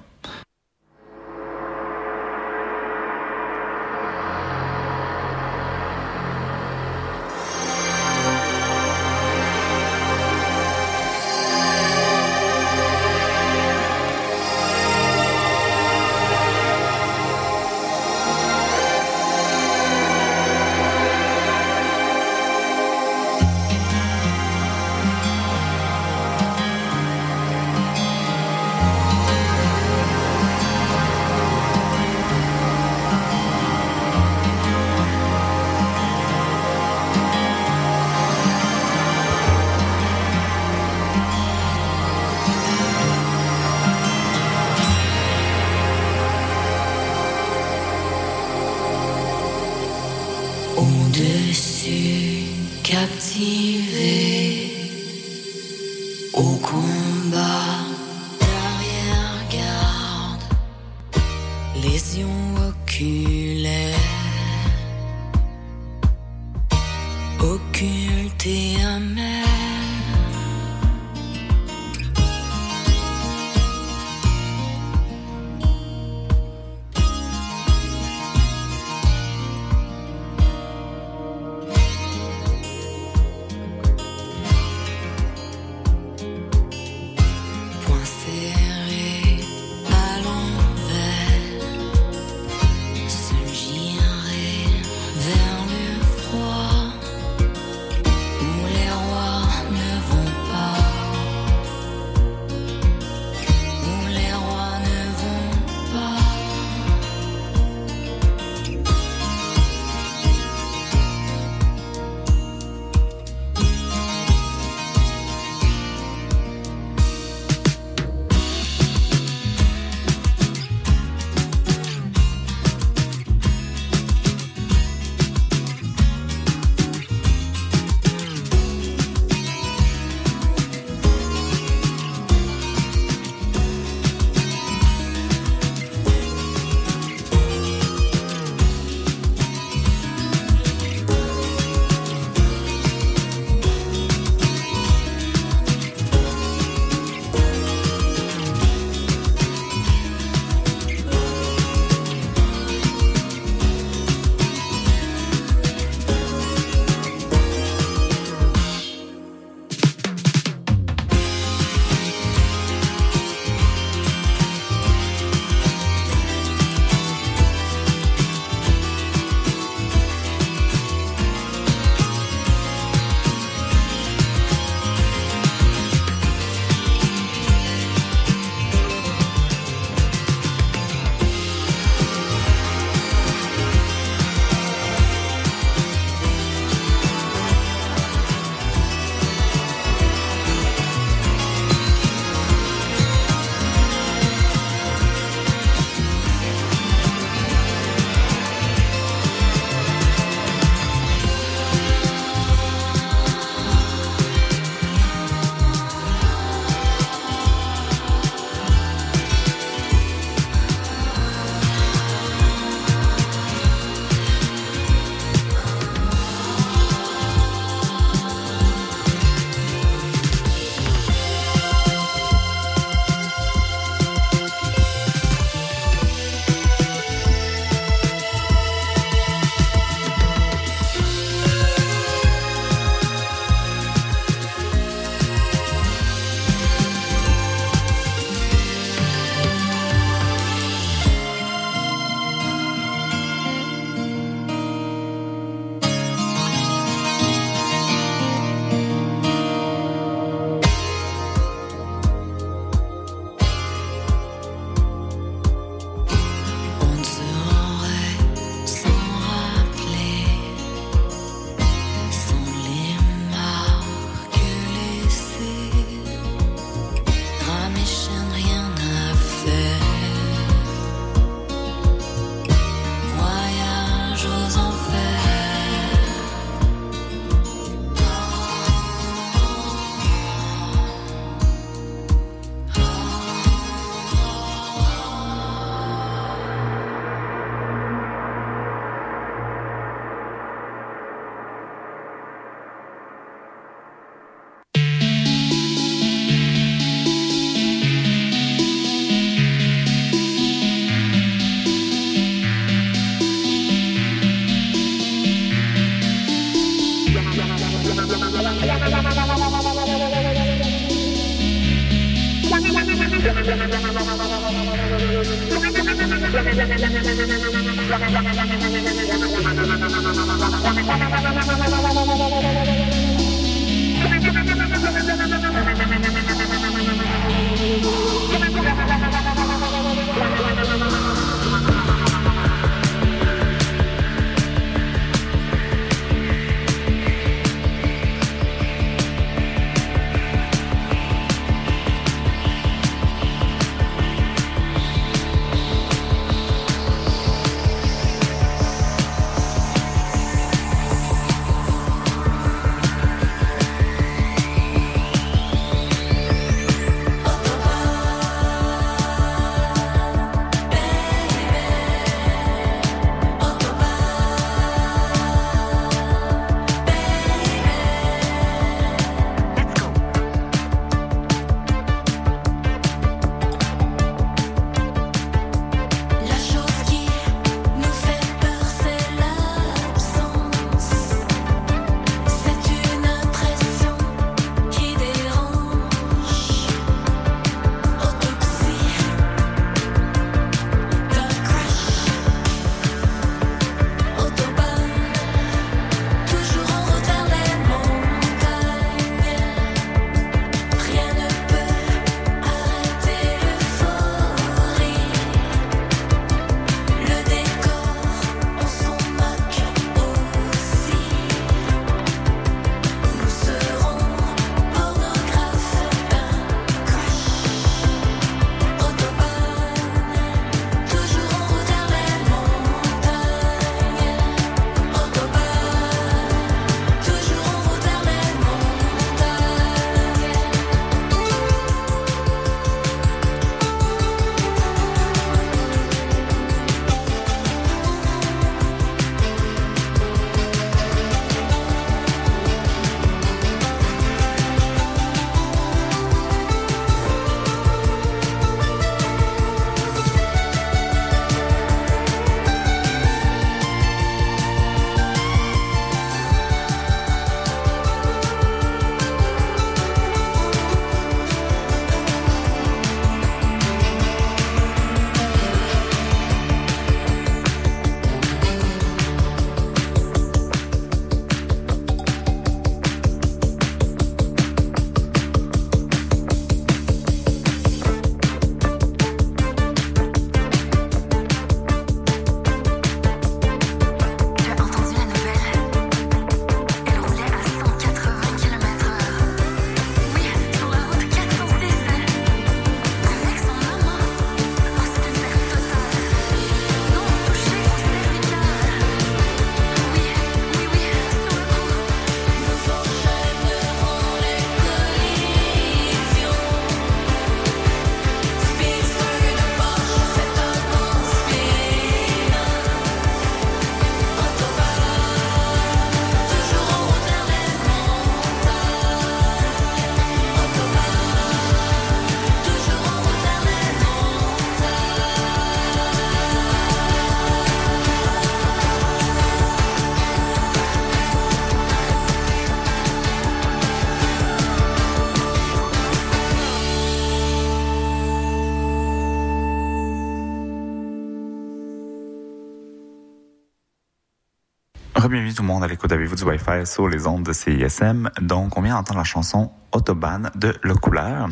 [545.50, 548.10] Monde à l'écoute avec vous du Wi-Fi sur les ondes de CISM.
[548.20, 551.28] Donc, on vient d'entendre la chanson Autobahn de Le Couleur.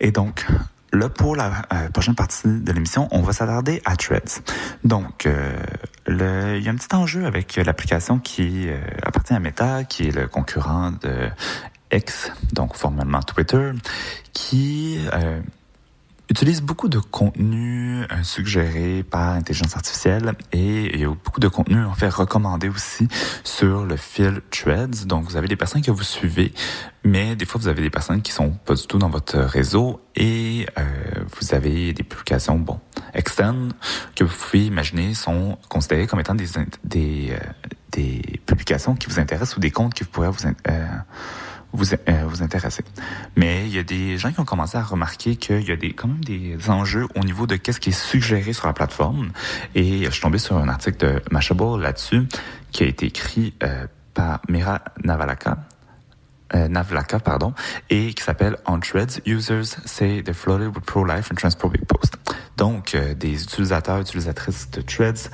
[0.00, 0.46] Et donc,
[0.92, 4.40] Là, pour la euh, prochaine partie de l'émission, on va s'attarder à Threads.
[4.84, 5.52] Donc, euh,
[6.08, 10.12] il y a un petit enjeu avec l'application qui euh, appartient à Meta, qui est
[10.12, 11.28] le concurrent de
[11.92, 13.72] X, donc formellement Twitter,
[14.32, 15.00] qui
[16.28, 21.48] utilise beaucoup de contenu euh, suggéré par intelligence artificielle et il y a beaucoup de
[21.48, 23.08] contenu en fait recommandé aussi
[23.44, 25.06] sur le fil Threads.
[25.06, 26.52] Donc vous avez des personnes que vous suivez,
[27.04, 30.00] mais des fois vous avez des personnes qui sont pas du tout dans votre réseau
[30.16, 30.84] et euh,
[31.38, 32.80] vous avez des publications bon
[33.14, 33.72] externes
[34.14, 36.46] que vous pouvez imaginer sont considérées comme étant des
[36.84, 37.38] des, euh,
[37.92, 40.86] des publications qui vous intéressent ou des comptes qui pourraient vous euh,
[41.76, 42.84] vous, euh, vous intéresser.
[43.36, 45.92] Mais il y a des gens qui ont commencé à remarquer qu'il y a des,
[45.92, 49.30] quand même des enjeux au niveau de qu'est-ce qui est suggéré sur la plateforme.
[49.74, 52.26] Et je suis tombé sur un article de Mashable là-dessus
[52.72, 55.58] qui a été écrit euh, par Mira Navalaka
[56.54, 57.54] euh, Navlaka, pardon,
[57.90, 62.16] et qui s'appelle On Threads, Users Say They Floated with Pro-Life and Transphobic Post.
[62.56, 65.30] Donc, euh, des utilisateurs, utilisatrices de Threads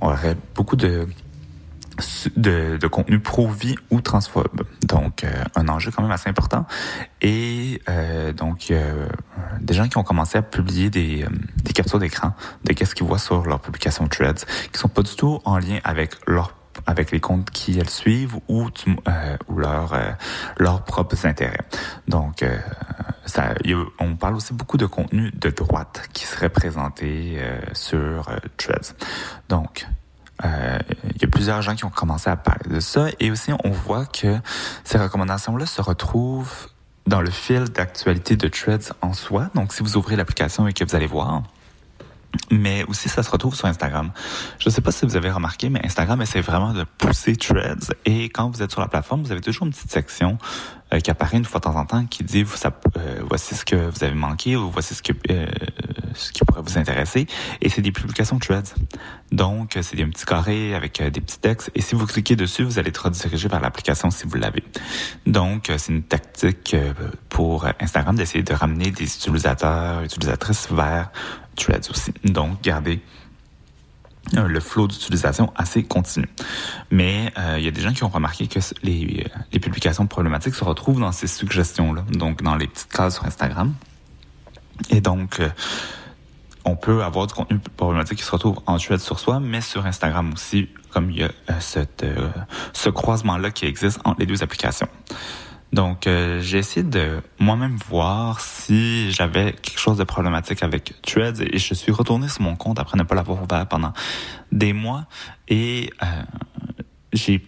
[0.00, 1.06] auraient beaucoup de
[2.36, 4.62] de, de contenu pro-vie ou transphobe.
[4.82, 6.66] Donc, euh, un enjeu quand même assez important.
[7.22, 9.08] Et euh, donc, euh,
[9.60, 11.26] des gens qui ont commencé à publier des,
[11.64, 12.34] des captures d'écran
[12.64, 15.78] de qu'est-ce qu'ils voient sur leur publication Threads, qui sont pas du tout en lien
[15.84, 18.68] avec leur avec les comptes qui elles suivent ou,
[19.48, 19.98] ou leur,
[20.58, 21.62] leurs propres intérêts.
[22.06, 22.44] Donc,
[23.24, 23.54] ça,
[23.98, 27.40] on parle aussi beaucoup de contenu de droite qui serait présenté
[27.72, 28.28] sur
[28.58, 28.94] Threads.
[29.48, 29.86] Donc,
[30.44, 33.70] il y a plusieurs gens qui ont commencé à parler de ça et aussi on
[33.70, 34.38] voit que
[34.84, 36.68] ces recommandations-là se retrouvent
[37.06, 39.48] dans le fil d'actualité de Threads en soi.
[39.54, 41.42] Donc, si vous ouvrez l'application et que vous allez voir,
[42.50, 44.10] mais aussi ça se retrouve sur Instagram.
[44.58, 47.94] Je ne sais pas si vous avez remarqué, mais Instagram essaie vraiment de pousser Threads
[48.04, 50.38] et quand vous êtes sur la plateforme, vous avez toujours une petite section
[50.92, 53.64] euh, qui apparaît une fois de temps en temps qui dit ça, euh, voici ce
[53.64, 55.46] que vous avez manqué ou voici ce que euh,
[56.14, 57.26] ce qui pourrait vous intéresser
[57.60, 58.74] et c'est des publications Threads.
[59.32, 62.78] Donc c'est des petits carrés avec des petits textes et si vous cliquez dessus, vous
[62.78, 64.62] allez être redirigé vers l'application si vous l'avez.
[65.26, 66.76] Donc c'est une tactique
[67.28, 71.10] pour Instagram d'essayer de ramener des utilisateurs, utilisatrices vers
[71.56, 72.12] Threads aussi.
[72.24, 73.00] Donc, garder
[74.32, 76.28] le flot d'utilisation assez continu.
[76.90, 80.54] Mais il euh, y a des gens qui ont remarqué que les, les publications problématiques
[80.54, 83.74] se retrouvent dans ces suggestions-là, donc dans les petites cases sur Instagram.
[84.90, 85.48] Et donc, euh,
[86.64, 89.86] on peut avoir du contenu problématique qui se retrouve en Threads sur soi, mais sur
[89.86, 92.04] Instagram aussi, comme il y a euh, cette,
[92.72, 94.88] ce croisement-là qui existe entre les deux applications.
[95.72, 101.42] Donc, euh, j'ai essayé de moi-même voir si j'avais quelque chose de problématique avec Threads
[101.42, 103.92] et je suis retourné sur mon compte après ne pas l'avoir ouvert pendant
[104.52, 105.06] des mois
[105.48, 106.06] et euh,
[107.12, 107.44] j'ai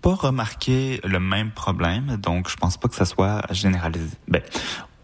[0.00, 2.16] pas remarqué le même problème.
[2.16, 4.16] Donc, je pense pas que ça soit généralisé.
[4.26, 4.42] Ben,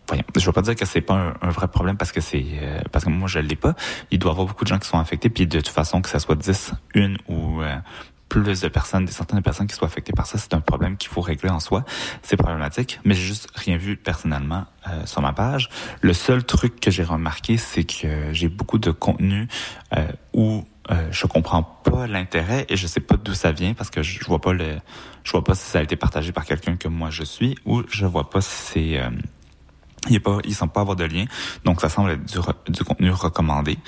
[0.08, 2.80] voyons, je veux pas dire que c'est pas un, vrai problème parce que c'est euh,
[2.92, 3.74] parce que moi je l'ai pas.
[4.10, 6.08] Il doit y avoir beaucoup de gens qui sont affectés puis de toute façon que
[6.08, 7.76] ça soit 10, une ou euh,
[8.28, 11.08] plus de personnes, des certaines personnes qui soient affectées par ça, c'est un problème qu'il
[11.08, 11.84] faut régler en soi.
[12.22, 15.68] C'est problématique, mais j'ai juste rien vu personnellement euh, sur ma page.
[16.00, 19.48] Le seul truc que j'ai remarqué, c'est que j'ai beaucoup de contenu
[19.96, 23.90] euh, où euh, je comprends pas l'intérêt et je sais pas d'où ça vient parce
[23.90, 24.76] que je vois pas le,
[25.24, 27.82] je vois pas si ça a été partagé par quelqu'un que moi je suis ou
[27.90, 29.10] je vois pas si c'est euh,
[30.08, 31.24] il pas, ils semblent pas avoir de lien,
[31.64, 32.38] donc ça semble être du,
[32.72, 33.78] du contenu recommandé.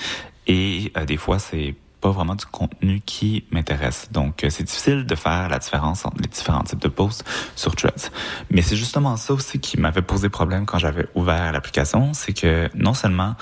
[0.47, 4.09] Et euh, des fois, c'est pas vraiment du contenu qui m'intéresse.
[4.13, 7.25] Donc, c'est difficile de faire la différence entre les différents types de posts
[7.57, 8.11] sur Threads.
[8.51, 12.71] Mais c'est justement ça aussi qui m'avait posé problème quand j'avais ouvert l'application, c'est que
[12.75, 13.35] non seulement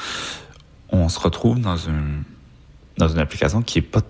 [0.90, 2.22] on se retrouve dans une
[2.96, 4.00] dans une application qui est pas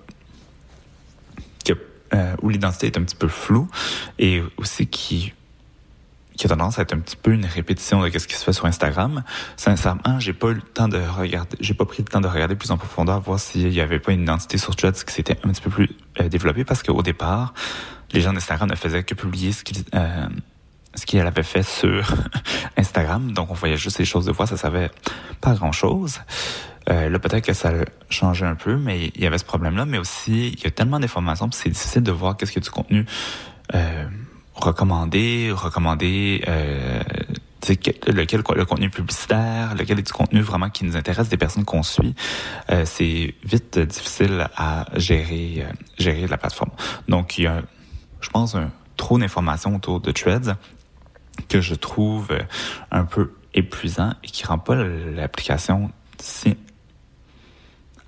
[1.64, 1.72] qui,
[2.14, 3.68] euh, où l'identité est un petit peu floue
[4.18, 5.32] et aussi qui
[6.36, 8.52] qui a tendance à être un petit peu une répétition de ce qui se fait
[8.52, 9.22] sur Instagram.
[9.56, 12.54] Sincèrement, j'ai pas eu le temps de regarder, j'ai pas pris le temps de regarder
[12.54, 15.50] plus en profondeur, voir s'il y avait pas une identité sur Threads qui s'était un
[15.50, 17.54] petit peu plus euh, développée, parce qu'au départ,
[18.12, 20.26] les gens d'Instagram ne faisaient que publier ce qu'ils euh,
[20.94, 22.14] ce qu'elle avait fait sur
[22.76, 24.90] Instagram, donc on voyait juste les choses de voix, ça savait
[25.40, 26.20] pas grand chose.
[26.88, 27.72] Euh, là, peut-être que ça
[28.08, 31.00] changeait un peu, mais il y avait ce problème-là, mais aussi, il y a tellement
[31.00, 33.06] d'informations, c'est difficile de voir qu'est-ce qu'il y a du contenu
[33.74, 34.04] euh,
[34.56, 37.02] recommandé, recommandé euh,
[38.06, 41.82] lequel le contenu publicitaire, lequel est du contenu vraiment qui nous intéresse des personnes qu'on
[41.82, 42.14] suit,
[42.70, 46.70] euh, c'est vite difficile à gérer euh, gérer la plateforme.
[47.08, 47.62] Donc il y a,
[48.20, 50.56] je pense, un trop d'informations autour de Threads
[51.48, 52.28] que je trouve
[52.90, 56.56] un peu épuisant et qui rend pas l'application si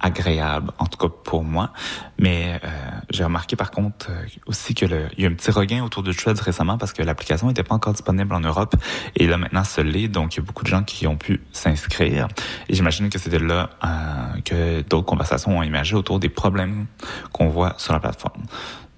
[0.00, 1.72] agréable, en tout cas pour moi.
[2.18, 2.68] Mais euh,
[3.10, 6.02] j'ai remarqué par contre euh, aussi que le, il y a un petit regain autour
[6.02, 8.76] de Threads récemment parce que l'application n'était pas encore disponible en Europe
[9.16, 10.08] et là maintenant ce l'est.
[10.08, 12.28] Donc il y a beaucoup de gens qui ont pu s'inscrire
[12.68, 16.86] et j'imagine que c'était là euh, que d'autres conversations ont émergé autour des problèmes
[17.32, 18.42] qu'on voit sur la plateforme.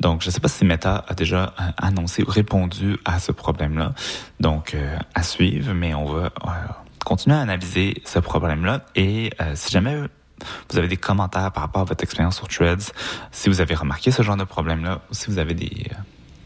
[0.01, 3.92] Donc, je ne sais pas si Meta a déjà annoncé ou répondu à ce problème-là.
[4.40, 6.51] Donc, euh, à suivre, mais on va euh,
[7.05, 8.86] continuer à analyser ce problème-là.
[8.96, 9.96] Et euh, si jamais
[10.70, 12.93] vous avez des commentaires par rapport à votre expérience sur Threads,
[13.30, 15.91] si vous avez remarqué ce genre de problème-là, ou si vous avez des,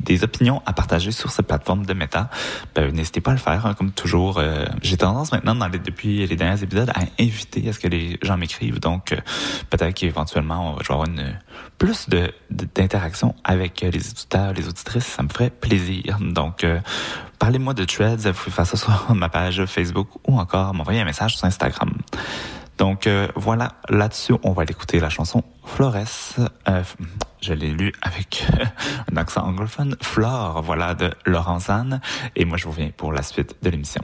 [0.04, 2.30] des opinions à partager sur cette plateforme de Meta,
[2.74, 3.66] ben, n'hésitez pas à le faire.
[3.66, 7.78] Hein, comme toujours, euh, j'ai tendance maintenant, depuis les derniers épisodes, à inviter à ce
[7.78, 8.80] que les gens m'écrivent.
[8.80, 9.16] Donc, euh,
[9.70, 11.08] peut-être qu'éventuellement, je vais avoir
[11.78, 15.06] plus de d'interaction avec les auditeurs, les auditrices.
[15.06, 16.18] Ça me ferait plaisir.
[16.20, 16.80] Donc, euh,
[17.38, 18.18] parlez-moi de Threads.
[18.18, 21.92] Vous pouvez faire ça sur ma page Facebook ou encore m'envoyer un message sur Instagram.
[22.78, 25.96] Donc euh, voilà, là-dessus, on va l'écouter la chanson Flores.
[26.68, 26.82] Euh,
[27.40, 28.46] je l'ai lu avec
[29.12, 29.96] un accent anglophone.
[30.00, 32.00] Flore, voilà, de Laurent Zane.
[32.36, 34.02] Et moi, je vous reviens pour la suite de l'émission.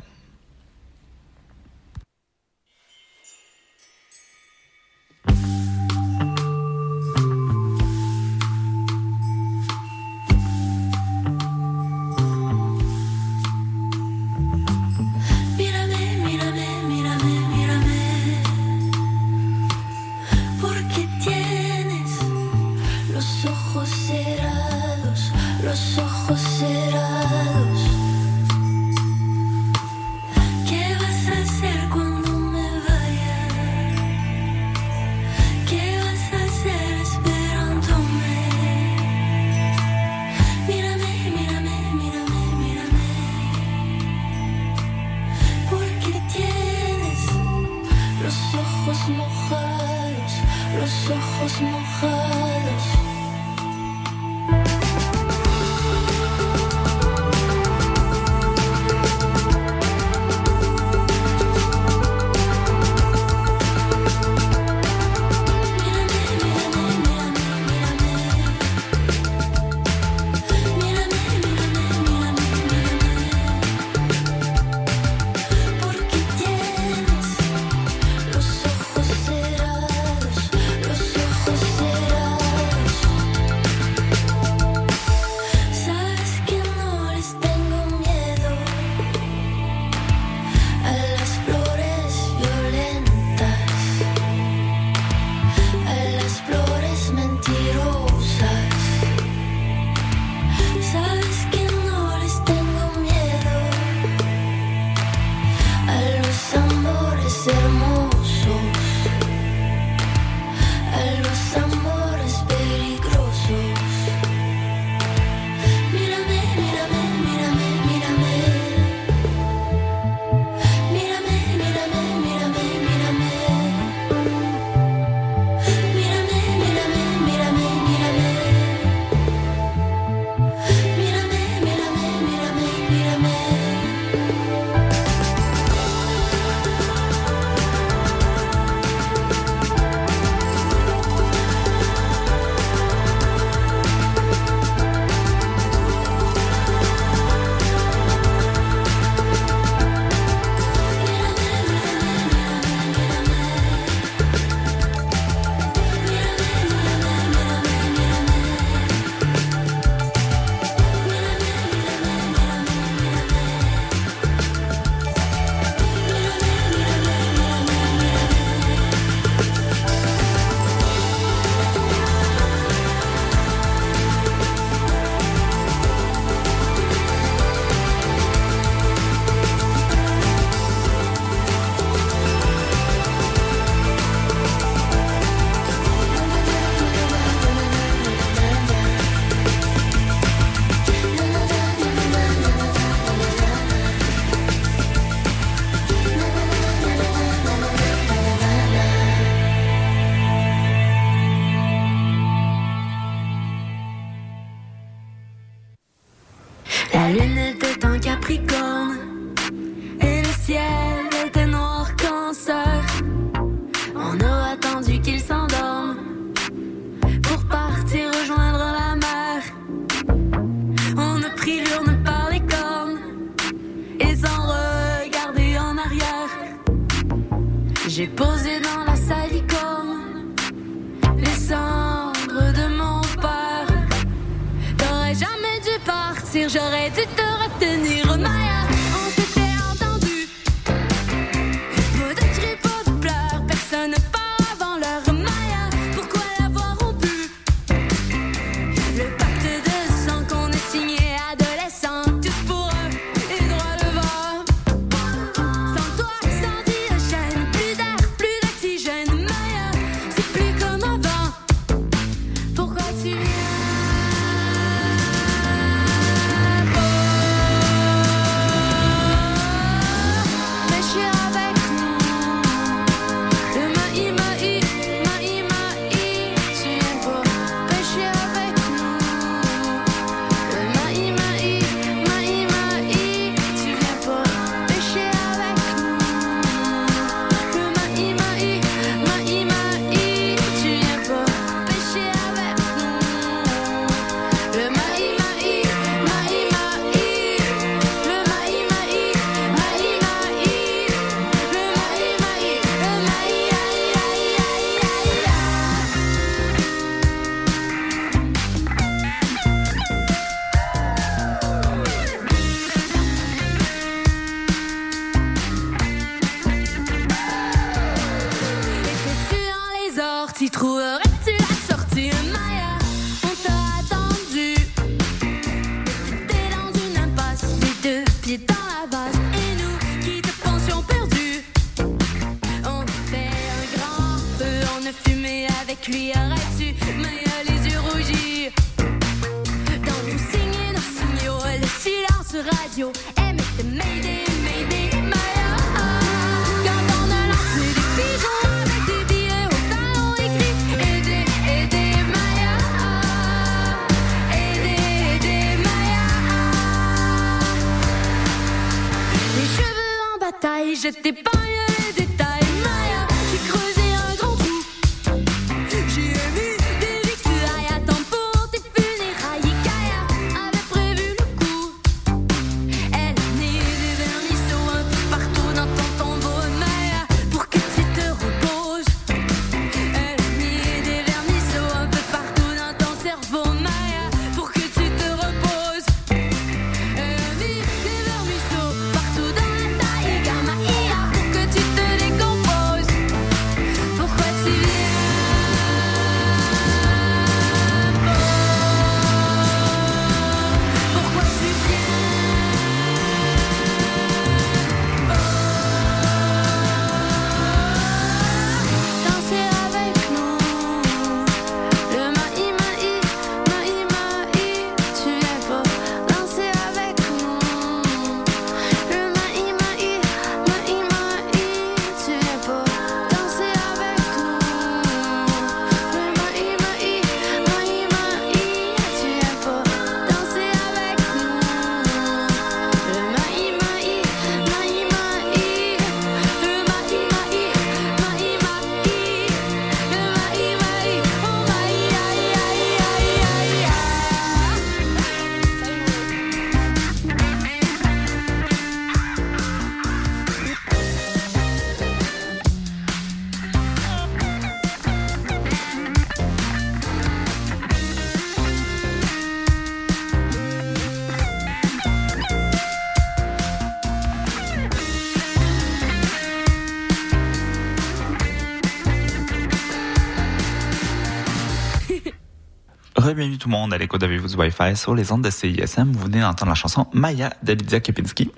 [473.41, 475.93] Tout le monde à l'écoute de vous du Wi-Fi sur les ondes de CISM.
[475.93, 478.31] Vous venez d'entendre la chanson Maya de Lydia Kepinski.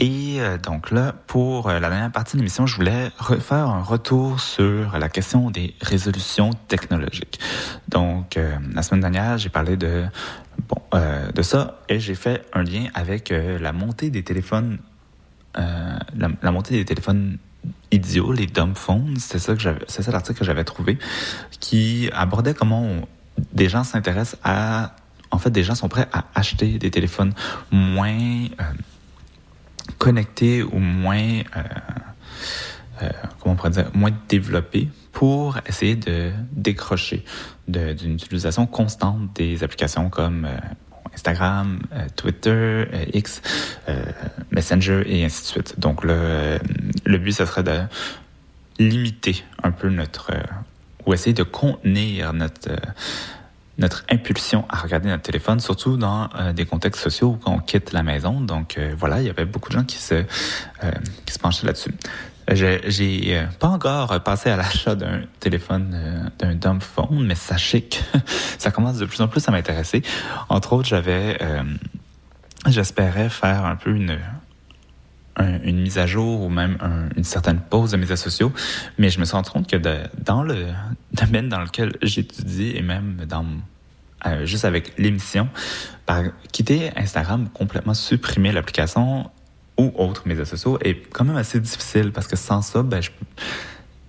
[0.00, 3.82] Et euh, donc là, pour euh, la dernière partie de l'émission, je voulais refaire un
[3.82, 7.38] retour sur la question des résolutions technologiques.
[7.88, 10.04] Donc, euh, la semaine dernière, j'ai parlé de
[10.68, 10.82] bon
[11.32, 14.78] de ça et j'ai fait un lien avec la montée des téléphones,
[15.54, 17.38] la montée des téléphones
[17.92, 19.14] idiots, les dumb phones.
[19.18, 20.98] C'est ça que j'avais, c'est ça l'article que j'avais trouvé,
[21.60, 23.06] qui abordait comment on-
[23.52, 24.94] des gens s'intéressent à,
[25.30, 27.32] en fait, des gens sont prêts à acheter des téléphones
[27.70, 28.64] moins euh,
[29.98, 31.62] connectés ou moins, euh,
[33.02, 33.10] euh,
[33.40, 37.24] comment on pourrait dire, moins développés pour essayer de décrocher
[37.68, 40.48] d'une utilisation constante des applications comme
[41.14, 41.80] Instagram,
[42.16, 43.42] Twitter, X,
[44.50, 45.80] Messenger et ainsi de suite.
[45.80, 46.58] Donc euh,
[47.04, 47.80] le but, ce serait de
[48.78, 50.32] limiter un peu notre
[51.06, 52.76] ou essayer de contenir notre euh,
[53.78, 57.92] notre impulsion à regarder notre téléphone, surtout dans euh, des contextes sociaux où on quitte
[57.92, 58.40] la maison.
[58.40, 60.90] Donc euh, voilà, il y avait beaucoup de gens qui se euh,
[61.24, 61.94] qui se penchaient là-dessus.
[62.52, 67.34] Je- J'ai euh, pas encore passé à l'achat d'un téléphone, euh, d'un dumb phone, mais
[67.36, 67.96] sachez que
[68.58, 70.02] ça commence de plus en plus à m'intéresser.
[70.50, 71.62] Entre autres, j'avais, euh,
[72.66, 74.18] j'espérais faire un peu une
[75.40, 78.52] un- une mise à jour ou même un- une certaine pause de médias sociaux,
[78.98, 79.76] mais je me suis rendu compte que
[80.24, 80.66] dans le
[81.12, 83.44] domaine dans lequel j'étudie et même dans
[84.26, 85.48] euh, juste avec l'émission,
[86.04, 86.22] par
[86.52, 89.30] quitter Instagram, complètement supprimer l'application
[89.78, 93.08] ou autres médias sociaux est quand même assez difficile parce que sans ça, ben, je,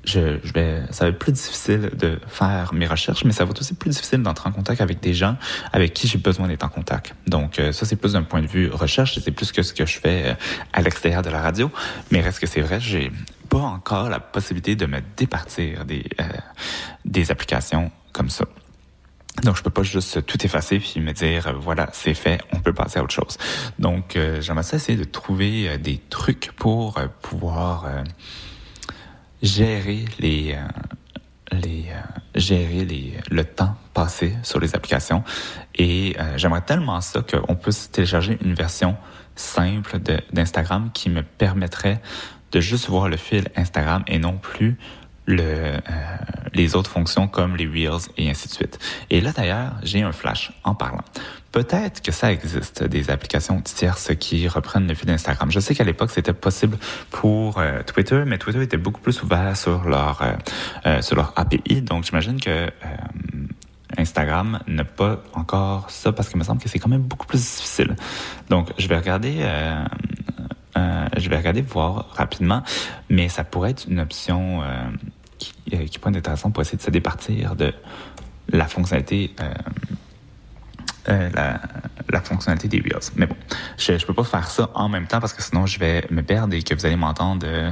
[0.03, 3.51] je, je vais, ça va être plus difficile de faire mes recherches, mais ça va
[3.51, 5.37] être aussi plus difficile d'entrer en contact avec des gens
[5.73, 7.13] avec qui j'ai besoin d'être en contact.
[7.27, 9.85] Donc euh, ça, c'est plus d'un point de vue recherche, c'est plus que ce que
[9.85, 10.33] je fais euh,
[10.73, 11.71] à l'extérieur de la radio.
[12.11, 13.11] Mais reste que c'est vrai, j'ai
[13.51, 16.23] pas encore la possibilité de me départir des, euh,
[17.03, 18.45] des applications comme ça.
[19.43, 22.59] Donc, je peux pas juste tout effacer puis me dire, euh, voilà, c'est fait, on
[22.59, 23.37] peut passer à autre chose.
[23.77, 27.85] Donc, euh, j'aimerais ça essayer de trouver des trucs pour pouvoir
[29.41, 30.67] gérer les, euh,
[31.51, 32.01] les euh,
[32.35, 35.23] gérer les, le temps passé sur les applications.
[35.75, 38.95] Et euh, j'aimerais tellement ça qu'on puisse télécharger une version
[39.35, 39.99] simple
[40.31, 42.01] d'Instagram qui me permettrait
[42.51, 44.77] de juste voir le fil Instagram et non plus
[45.25, 45.77] le,
[46.53, 48.79] les autres fonctions comme les Reels et ainsi de suite.
[49.09, 51.03] Et là d'ailleurs, j'ai un flash en parlant.
[51.51, 55.51] Peut-être que ça existe, des applications tierces qui reprennent le fil d'Instagram.
[55.51, 56.77] Je sais qu'à l'époque, c'était possible
[57.09, 60.31] pour euh, Twitter, mais Twitter était beaucoup plus ouvert sur leur, euh,
[60.85, 61.81] euh sur leur API.
[61.81, 62.69] Donc, j'imagine que euh,
[63.97, 67.39] Instagram n'a pas encore ça parce qu'il me semble que c'est quand même beaucoup plus
[67.39, 67.95] difficile.
[68.49, 69.39] Donc, je vais regarder...
[69.41, 69.85] Euh,
[71.17, 72.63] je vais regarder voir rapidement,
[73.09, 74.61] mais ça pourrait être une option
[75.41, 77.73] qui, qui pourrait être intéressante pour essayer de se départir de
[78.49, 79.33] la fonctionnalité
[81.09, 81.59] euh, la,
[82.11, 83.09] la, fonctionnalité des Reels.
[83.15, 83.35] Mais bon,
[83.75, 86.21] je ne peux pas faire ça en même temps parce que sinon je vais me
[86.21, 87.71] perdre et que vous allez m'entendre euh,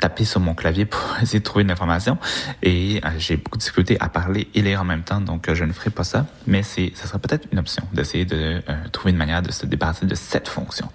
[0.00, 2.18] taper sur mon clavier pour essayer de trouver une information.
[2.60, 5.62] Et euh, j'ai beaucoup de difficulté à parler et lire en même temps, donc je
[5.62, 6.26] ne ferai pas ça.
[6.48, 10.04] Mais c'est, ce serait peut-être une option d'essayer de trouver une manière de se débarrasser
[10.04, 10.88] de cette fonction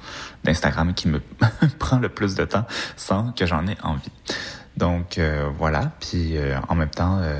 [0.44, 1.22] d'Instagram qui me
[1.80, 2.66] prend le plus de temps
[2.98, 4.12] sans que j'en ai envie.
[4.78, 7.40] Donc euh, voilà, puis euh, en même temps, euh,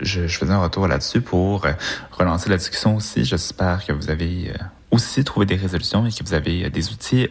[0.00, 1.64] je, je, faisais un retour là-dessus pour
[2.10, 3.24] relancer la discussion aussi.
[3.24, 4.52] J'espère que vous avez
[4.90, 7.28] aussi trouvé des résolutions et que vous avez des outils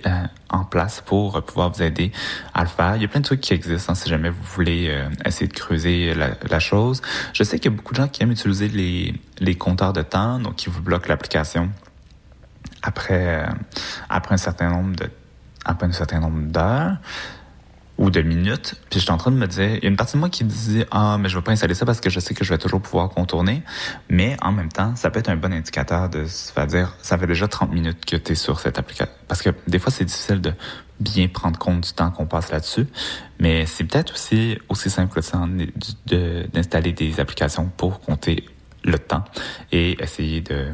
[0.49, 2.11] en place pour pouvoir vous aider
[2.53, 2.95] à le faire.
[2.95, 4.95] Il y a plein de trucs qui existent hein, si jamais vous voulez
[5.25, 7.01] essayer de creuser la, la, chose.
[7.33, 10.03] Je sais qu'il y a beaucoup de gens qui aiment utiliser les, les compteurs de
[10.03, 11.69] temps, donc qui vous bloquent l'application
[12.83, 13.45] après
[14.07, 15.09] après un certain nombre de
[15.65, 16.97] après un certain nombre d'heures
[17.97, 18.75] ou de minutes.
[18.89, 20.43] Puis j'étais en train de me dire, il y a une partie de moi qui
[20.43, 22.57] disait ah mais je vais pas installer ça parce que je sais que je vais
[22.57, 23.63] toujours pouvoir contourner.
[24.09, 27.17] Mais en même temps, ça peut être un bon indicateur de se faire dire ça
[27.17, 29.13] fait déjà 30 minutes que tu es sur cette application.
[29.27, 30.53] Parce que des fois c'est difficile de
[30.99, 32.87] bien prendre compte du temps qu'on passe là-dessus.
[33.39, 35.43] Mais c'est peut-être aussi aussi simple que ça
[36.07, 38.45] d'installer des applications pour compter
[38.83, 39.23] le temps
[39.71, 40.67] et essayer de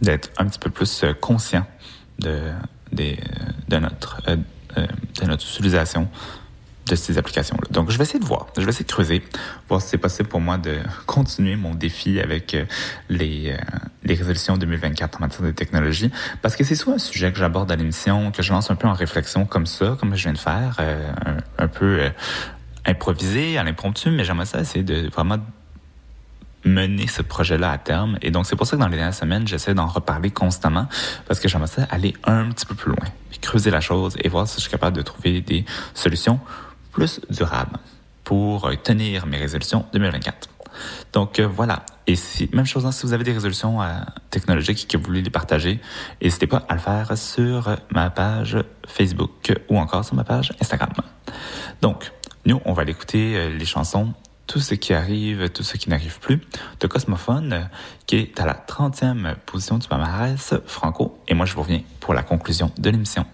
[0.00, 1.66] d'être un petit peu plus conscient
[2.18, 2.50] de,
[2.92, 3.16] de,
[3.68, 4.36] de notre euh,
[4.86, 6.08] de notre utilisation
[6.88, 7.68] de ces applications-là.
[7.70, 9.22] Donc, je vais essayer de voir, je vais essayer de creuser,
[9.68, 12.64] voir si c'est possible pour moi de continuer mon défi avec euh,
[13.10, 13.56] les, euh,
[14.04, 16.10] les résolutions 2024 en matière de technologie,
[16.40, 18.88] parce que c'est soit un sujet que j'aborde à l'émission, que je lance un peu
[18.88, 22.10] en réflexion comme ça, comme je viens de faire, un, un, peu
[22.86, 25.38] improvisé, à l'impromptu, mais j'aimerais ça essayer de vraiment
[26.64, 28.18] mener ce projet-là à terme.
[28.22, 30.86] Et donc, c'est pour ça que dans les dernières semaines, j'essaie d'en reparler constamment
[31.26, 33.06] parce que j'aimerais aller un petit peu plus loin,
[33.40, 35.64] creuser la chose et voir si je suis capable de trouver des
[35.94, 36.40] solutions
[36.92, 37.78] plus durables
[38.24, 40.48] pour tenir mes résolutions 2024.
[41.12, 41.84] Donc euh, voilà.
[42.06, 43.86] Et si, même chose, hein, si vous avez des résolutions euh,
[44.30, 45.80] technologiques que vous voulez les partager,
[46.22, 50.92] n'hésitez pas à le faire sur ma page Facebook ou encore sur ma page Instagram.
[51.82, 52.12] Donc,
[52.46, 54.14] nous, on va aller écouter euh, les chansons
[54.48, 56.40] tout ce qui arrive, tout ce qui n'arrive plus,
[56.80, 57.68] de Cosmophone,
[58.06, 61.16] qui est à la 30e position du palmarès franco.
[61.28, 63.24] Et moi, je vous reviens pour la conclusion de l'émission.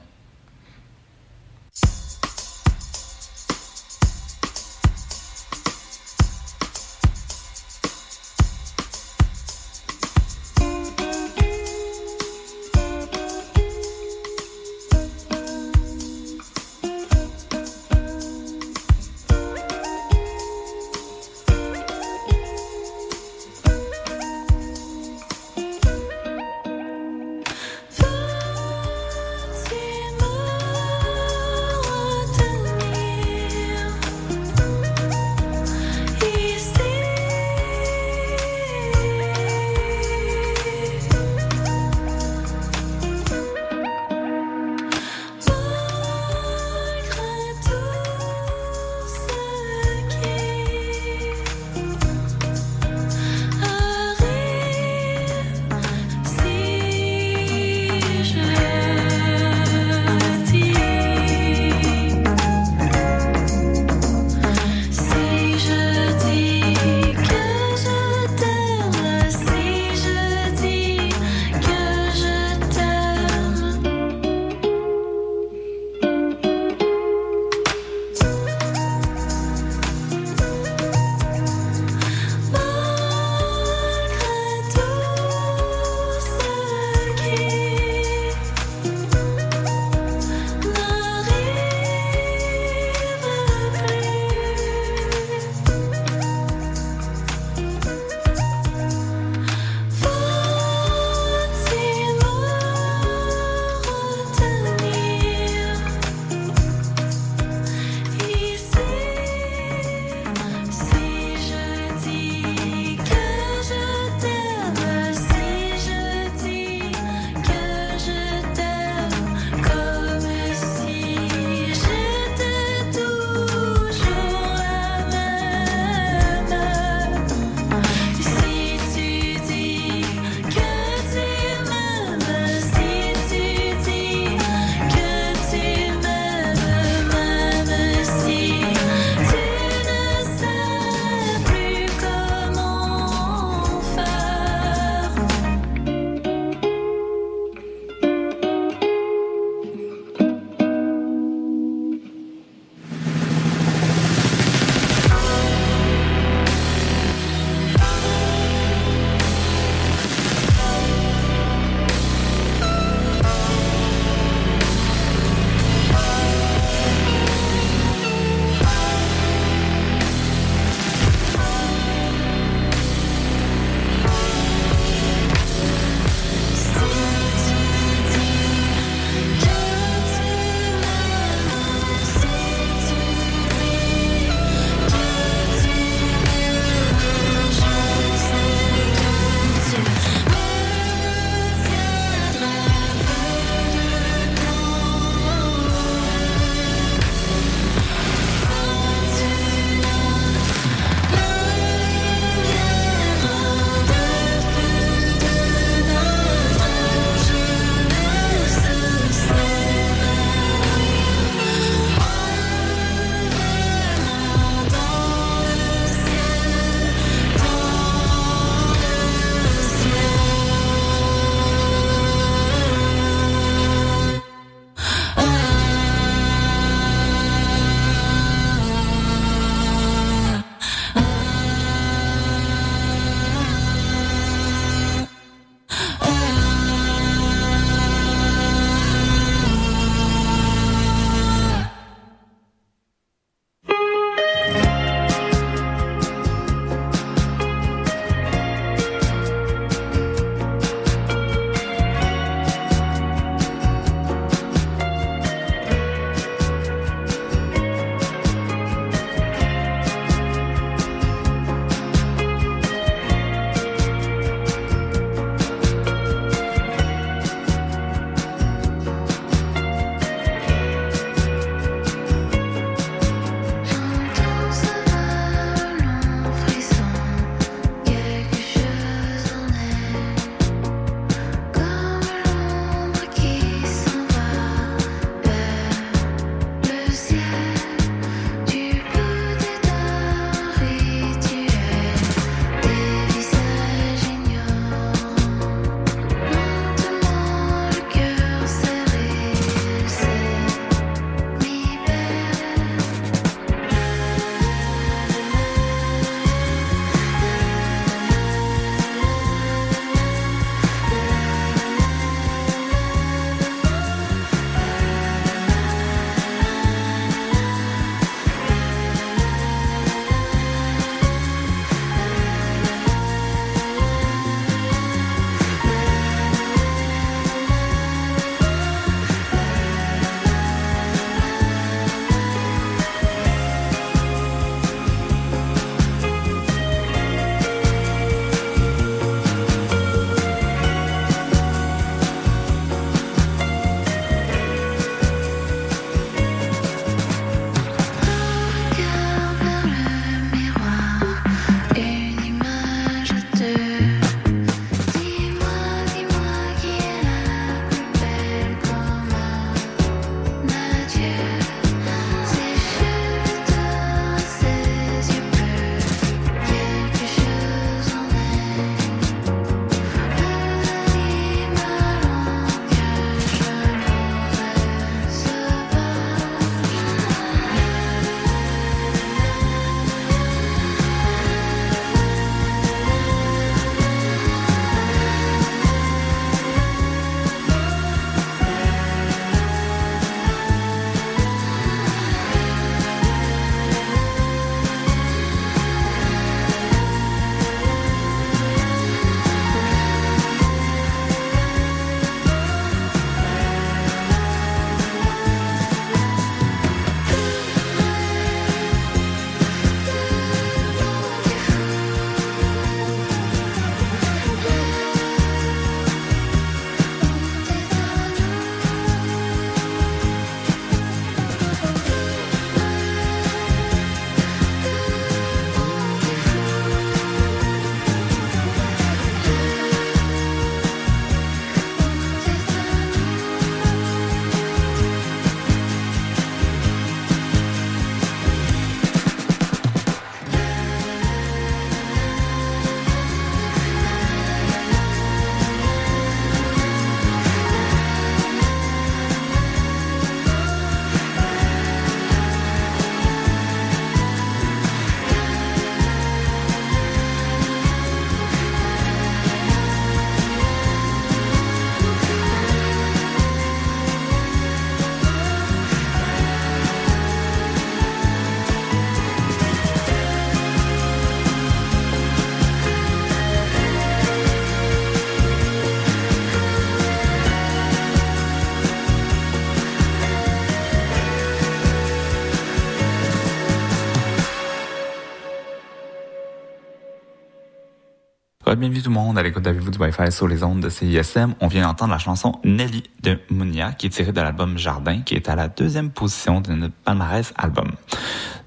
[488.64, 491.34] Bienvenue tout le monde à l'écoute du Wi-Fi sur les ondes de CISM.
[491.42, 495.16] On vient d'entendre la chanson Nelly de Mounia qui est tirée de l'album Jardin qui
[495.16, 497.72] est à la deuxième position de notre palmarès album.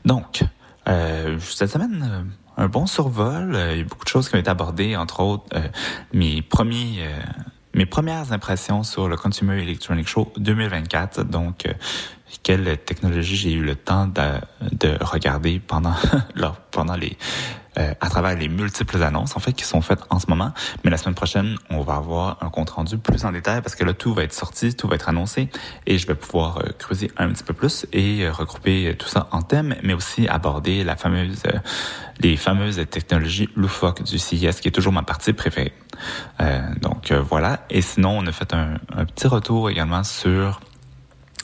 [0.06, 0.44] Donc,
[0.88, 3.54] euh, cette semaine, euh, un bon survol.
[3.54, 5.56] Euh, il y a beaucoup de choses qui ont été abordées, entre autres
[6.14, 7.06] mes premiers...
[7.74, 11.24] Mes premières impressions sur le Consumer Electronic Show 2024.
[11.26, 11.68] Donc,
[12.42, 14.22] quelle technologie j'ai eu le temps de,
[14.72, 15.94] de regarder pendant,
[16.72, 17.16] pendant les,
[17.78, 20.52] euh, à travers les multiples annonces en fait qui sont faites en ce moment.
[20.84, 23.84] Mais la semaine prochaine, on va avoir un compte rendu plus en détail parce que
[23.84, 25.50] là tout va être sorti, tout va être annoncé
[25.86, 29.28] et je vais pouvoir euh, creuser un petit peu plus et euh, regrouper tout ça
[29.32, 31.44] en thème, mais aussi aborder la fameuse
[32.20, 35.74] les fameuses technologies loufoques du CIS qui est toujours ma partie préférée.
[36.82, 37.66] donc voilà.
[37.70, 40.60] Et sinon, on a fait un petit retour également sur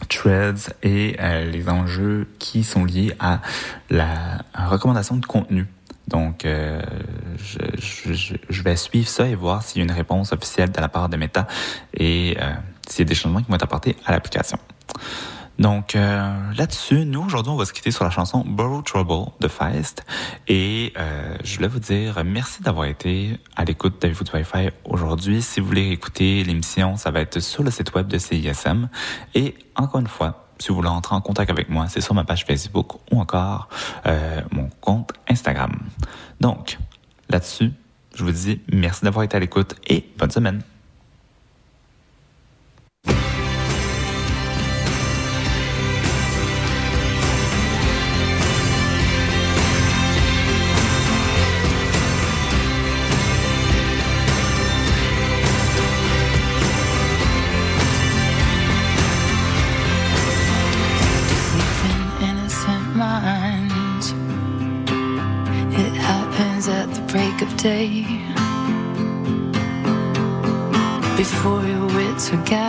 [0.10, 1.15] Threads et
[1.51, 3.41] les enjeux qui sont liés à
[3.91, 5.68] la recommandation de contenu.
[6.07, 6.81] Donc, euh,
[7.38, 7.59] je,
[8.13, 10.89] je, je, vais suivre ça et voir s'il y a une réponse officielle de la
[10.89, 11.47] part de Meta
[11.93, 12.53] et euh,
[12.88, 14.59] s'il y a des changements qui vont être apportés à l'application.
[15.59, 19.47] Donc euh, là-dessus, nous aujourd'hui, on va se quitter sur la chanson Borrow Trouble de
[19.47, 20.03] Feist.
[20.47, 25.41] Et euh, je voulais vous dire merci d'avoir été à l'écoute du Wi-Fi aujourd'hui.
[25.41, 28.89] Si vous voulez écouter l'émission, ça va être sur le site web de CISM.
[29.35, 32.23] Et encore une fois, si vous voulez entrer en contact avec moi, c'est sur ma
[32.23, 33.69] page Facebook ou encore
[34.05, 35.71] euh, mon compte Instagram.
[36.39, 36.77] Donc,
[37.30, 37.71] là-dessus,
[38.15, 40.61] je vous dis merci d'avoir été à l'écoute et bonne semaine.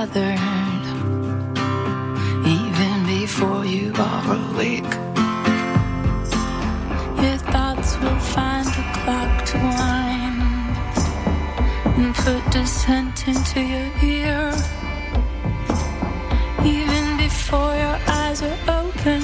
[0.07, 0.87] Gathered,
[2.47, 4.95] even before you are awake.
[7.23, 10.43] Your thoughts will find a clock to wind
[11.97, 14.53] and put dissent into your ear,
[16.65, 19.23] even before your eyes are open.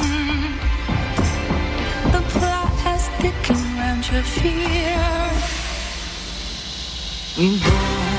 [2.14, 4.96] The plot has thickened around your fear.
[7.38, 8.09] We borrow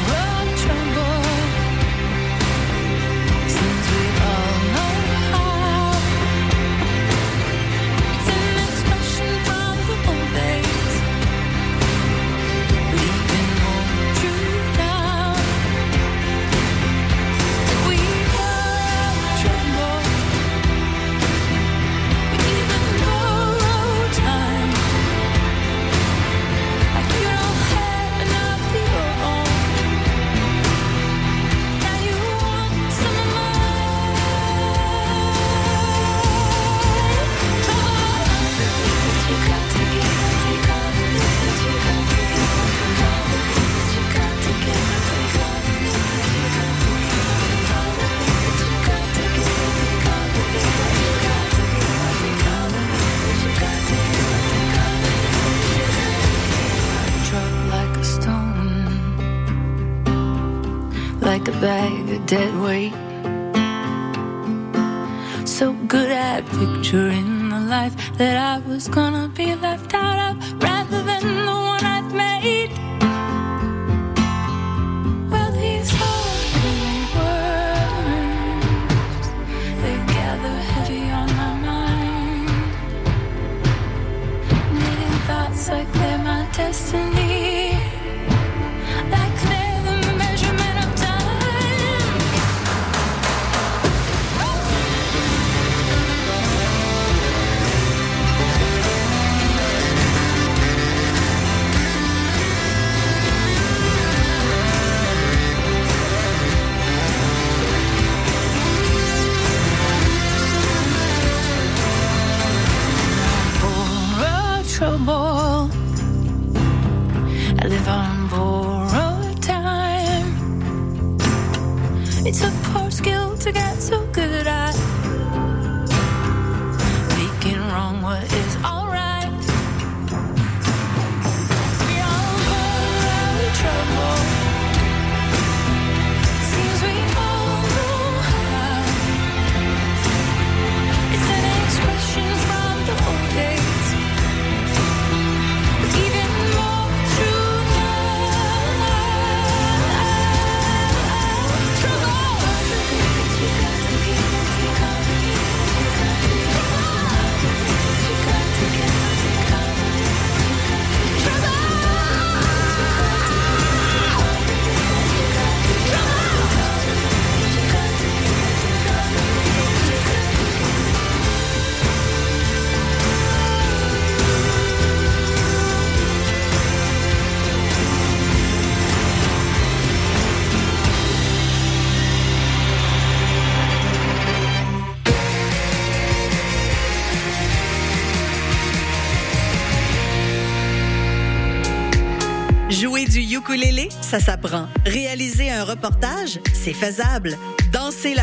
[194.11, 194.67] ça s'apprend.
[194.85, 197.37] Réaliser un reportage, c'est faisable.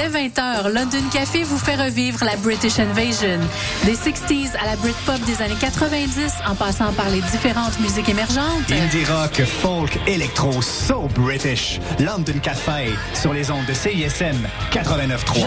[0.00, 3.38] Dès 20h, London Café vous fait revivre la British Invasion.
[3.84, 8.70] Des 60s à la Britpop des années 90, en passant par les différentes musiques émergentes.
[8.70, 11.80] Indie rock, folk, électro, so British.
[11.98, 14.36] London Café, sur les ondes de CISM
[14.72, 15.44] 89.3.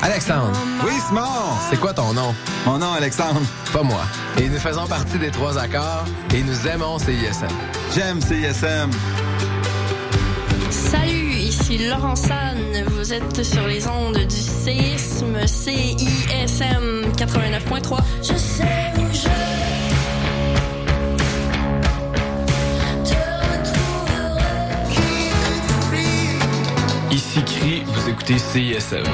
[0.00, 0.52] Alexandre.
[0.84, 1.22] Oui, Simon.
[1.68, 2.32] C'est quoi ton nom?
[2.64, 3.40] Mon nom, Alexandre.
[3.72, 4.02] Pas moi.
[4.40, 7.48] Et nous faisons partie des trois accords et nous aimons CISM.
[7.94, 8.90] J'aime CISM.
[10.70, 11.17] Salut,
[11.70, 12.56] ici Laurent San.
[12.88, 17.98] Vous êtes sur les ondes du séisme CISM 89.3.
[18.22, 18.64] Je sais
[18.96, 19.28] où je
[27.10, 29.04] Ici Cri, vous écoutez CISM.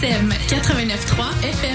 [0.00, 1.69] CISM 89.3 FM.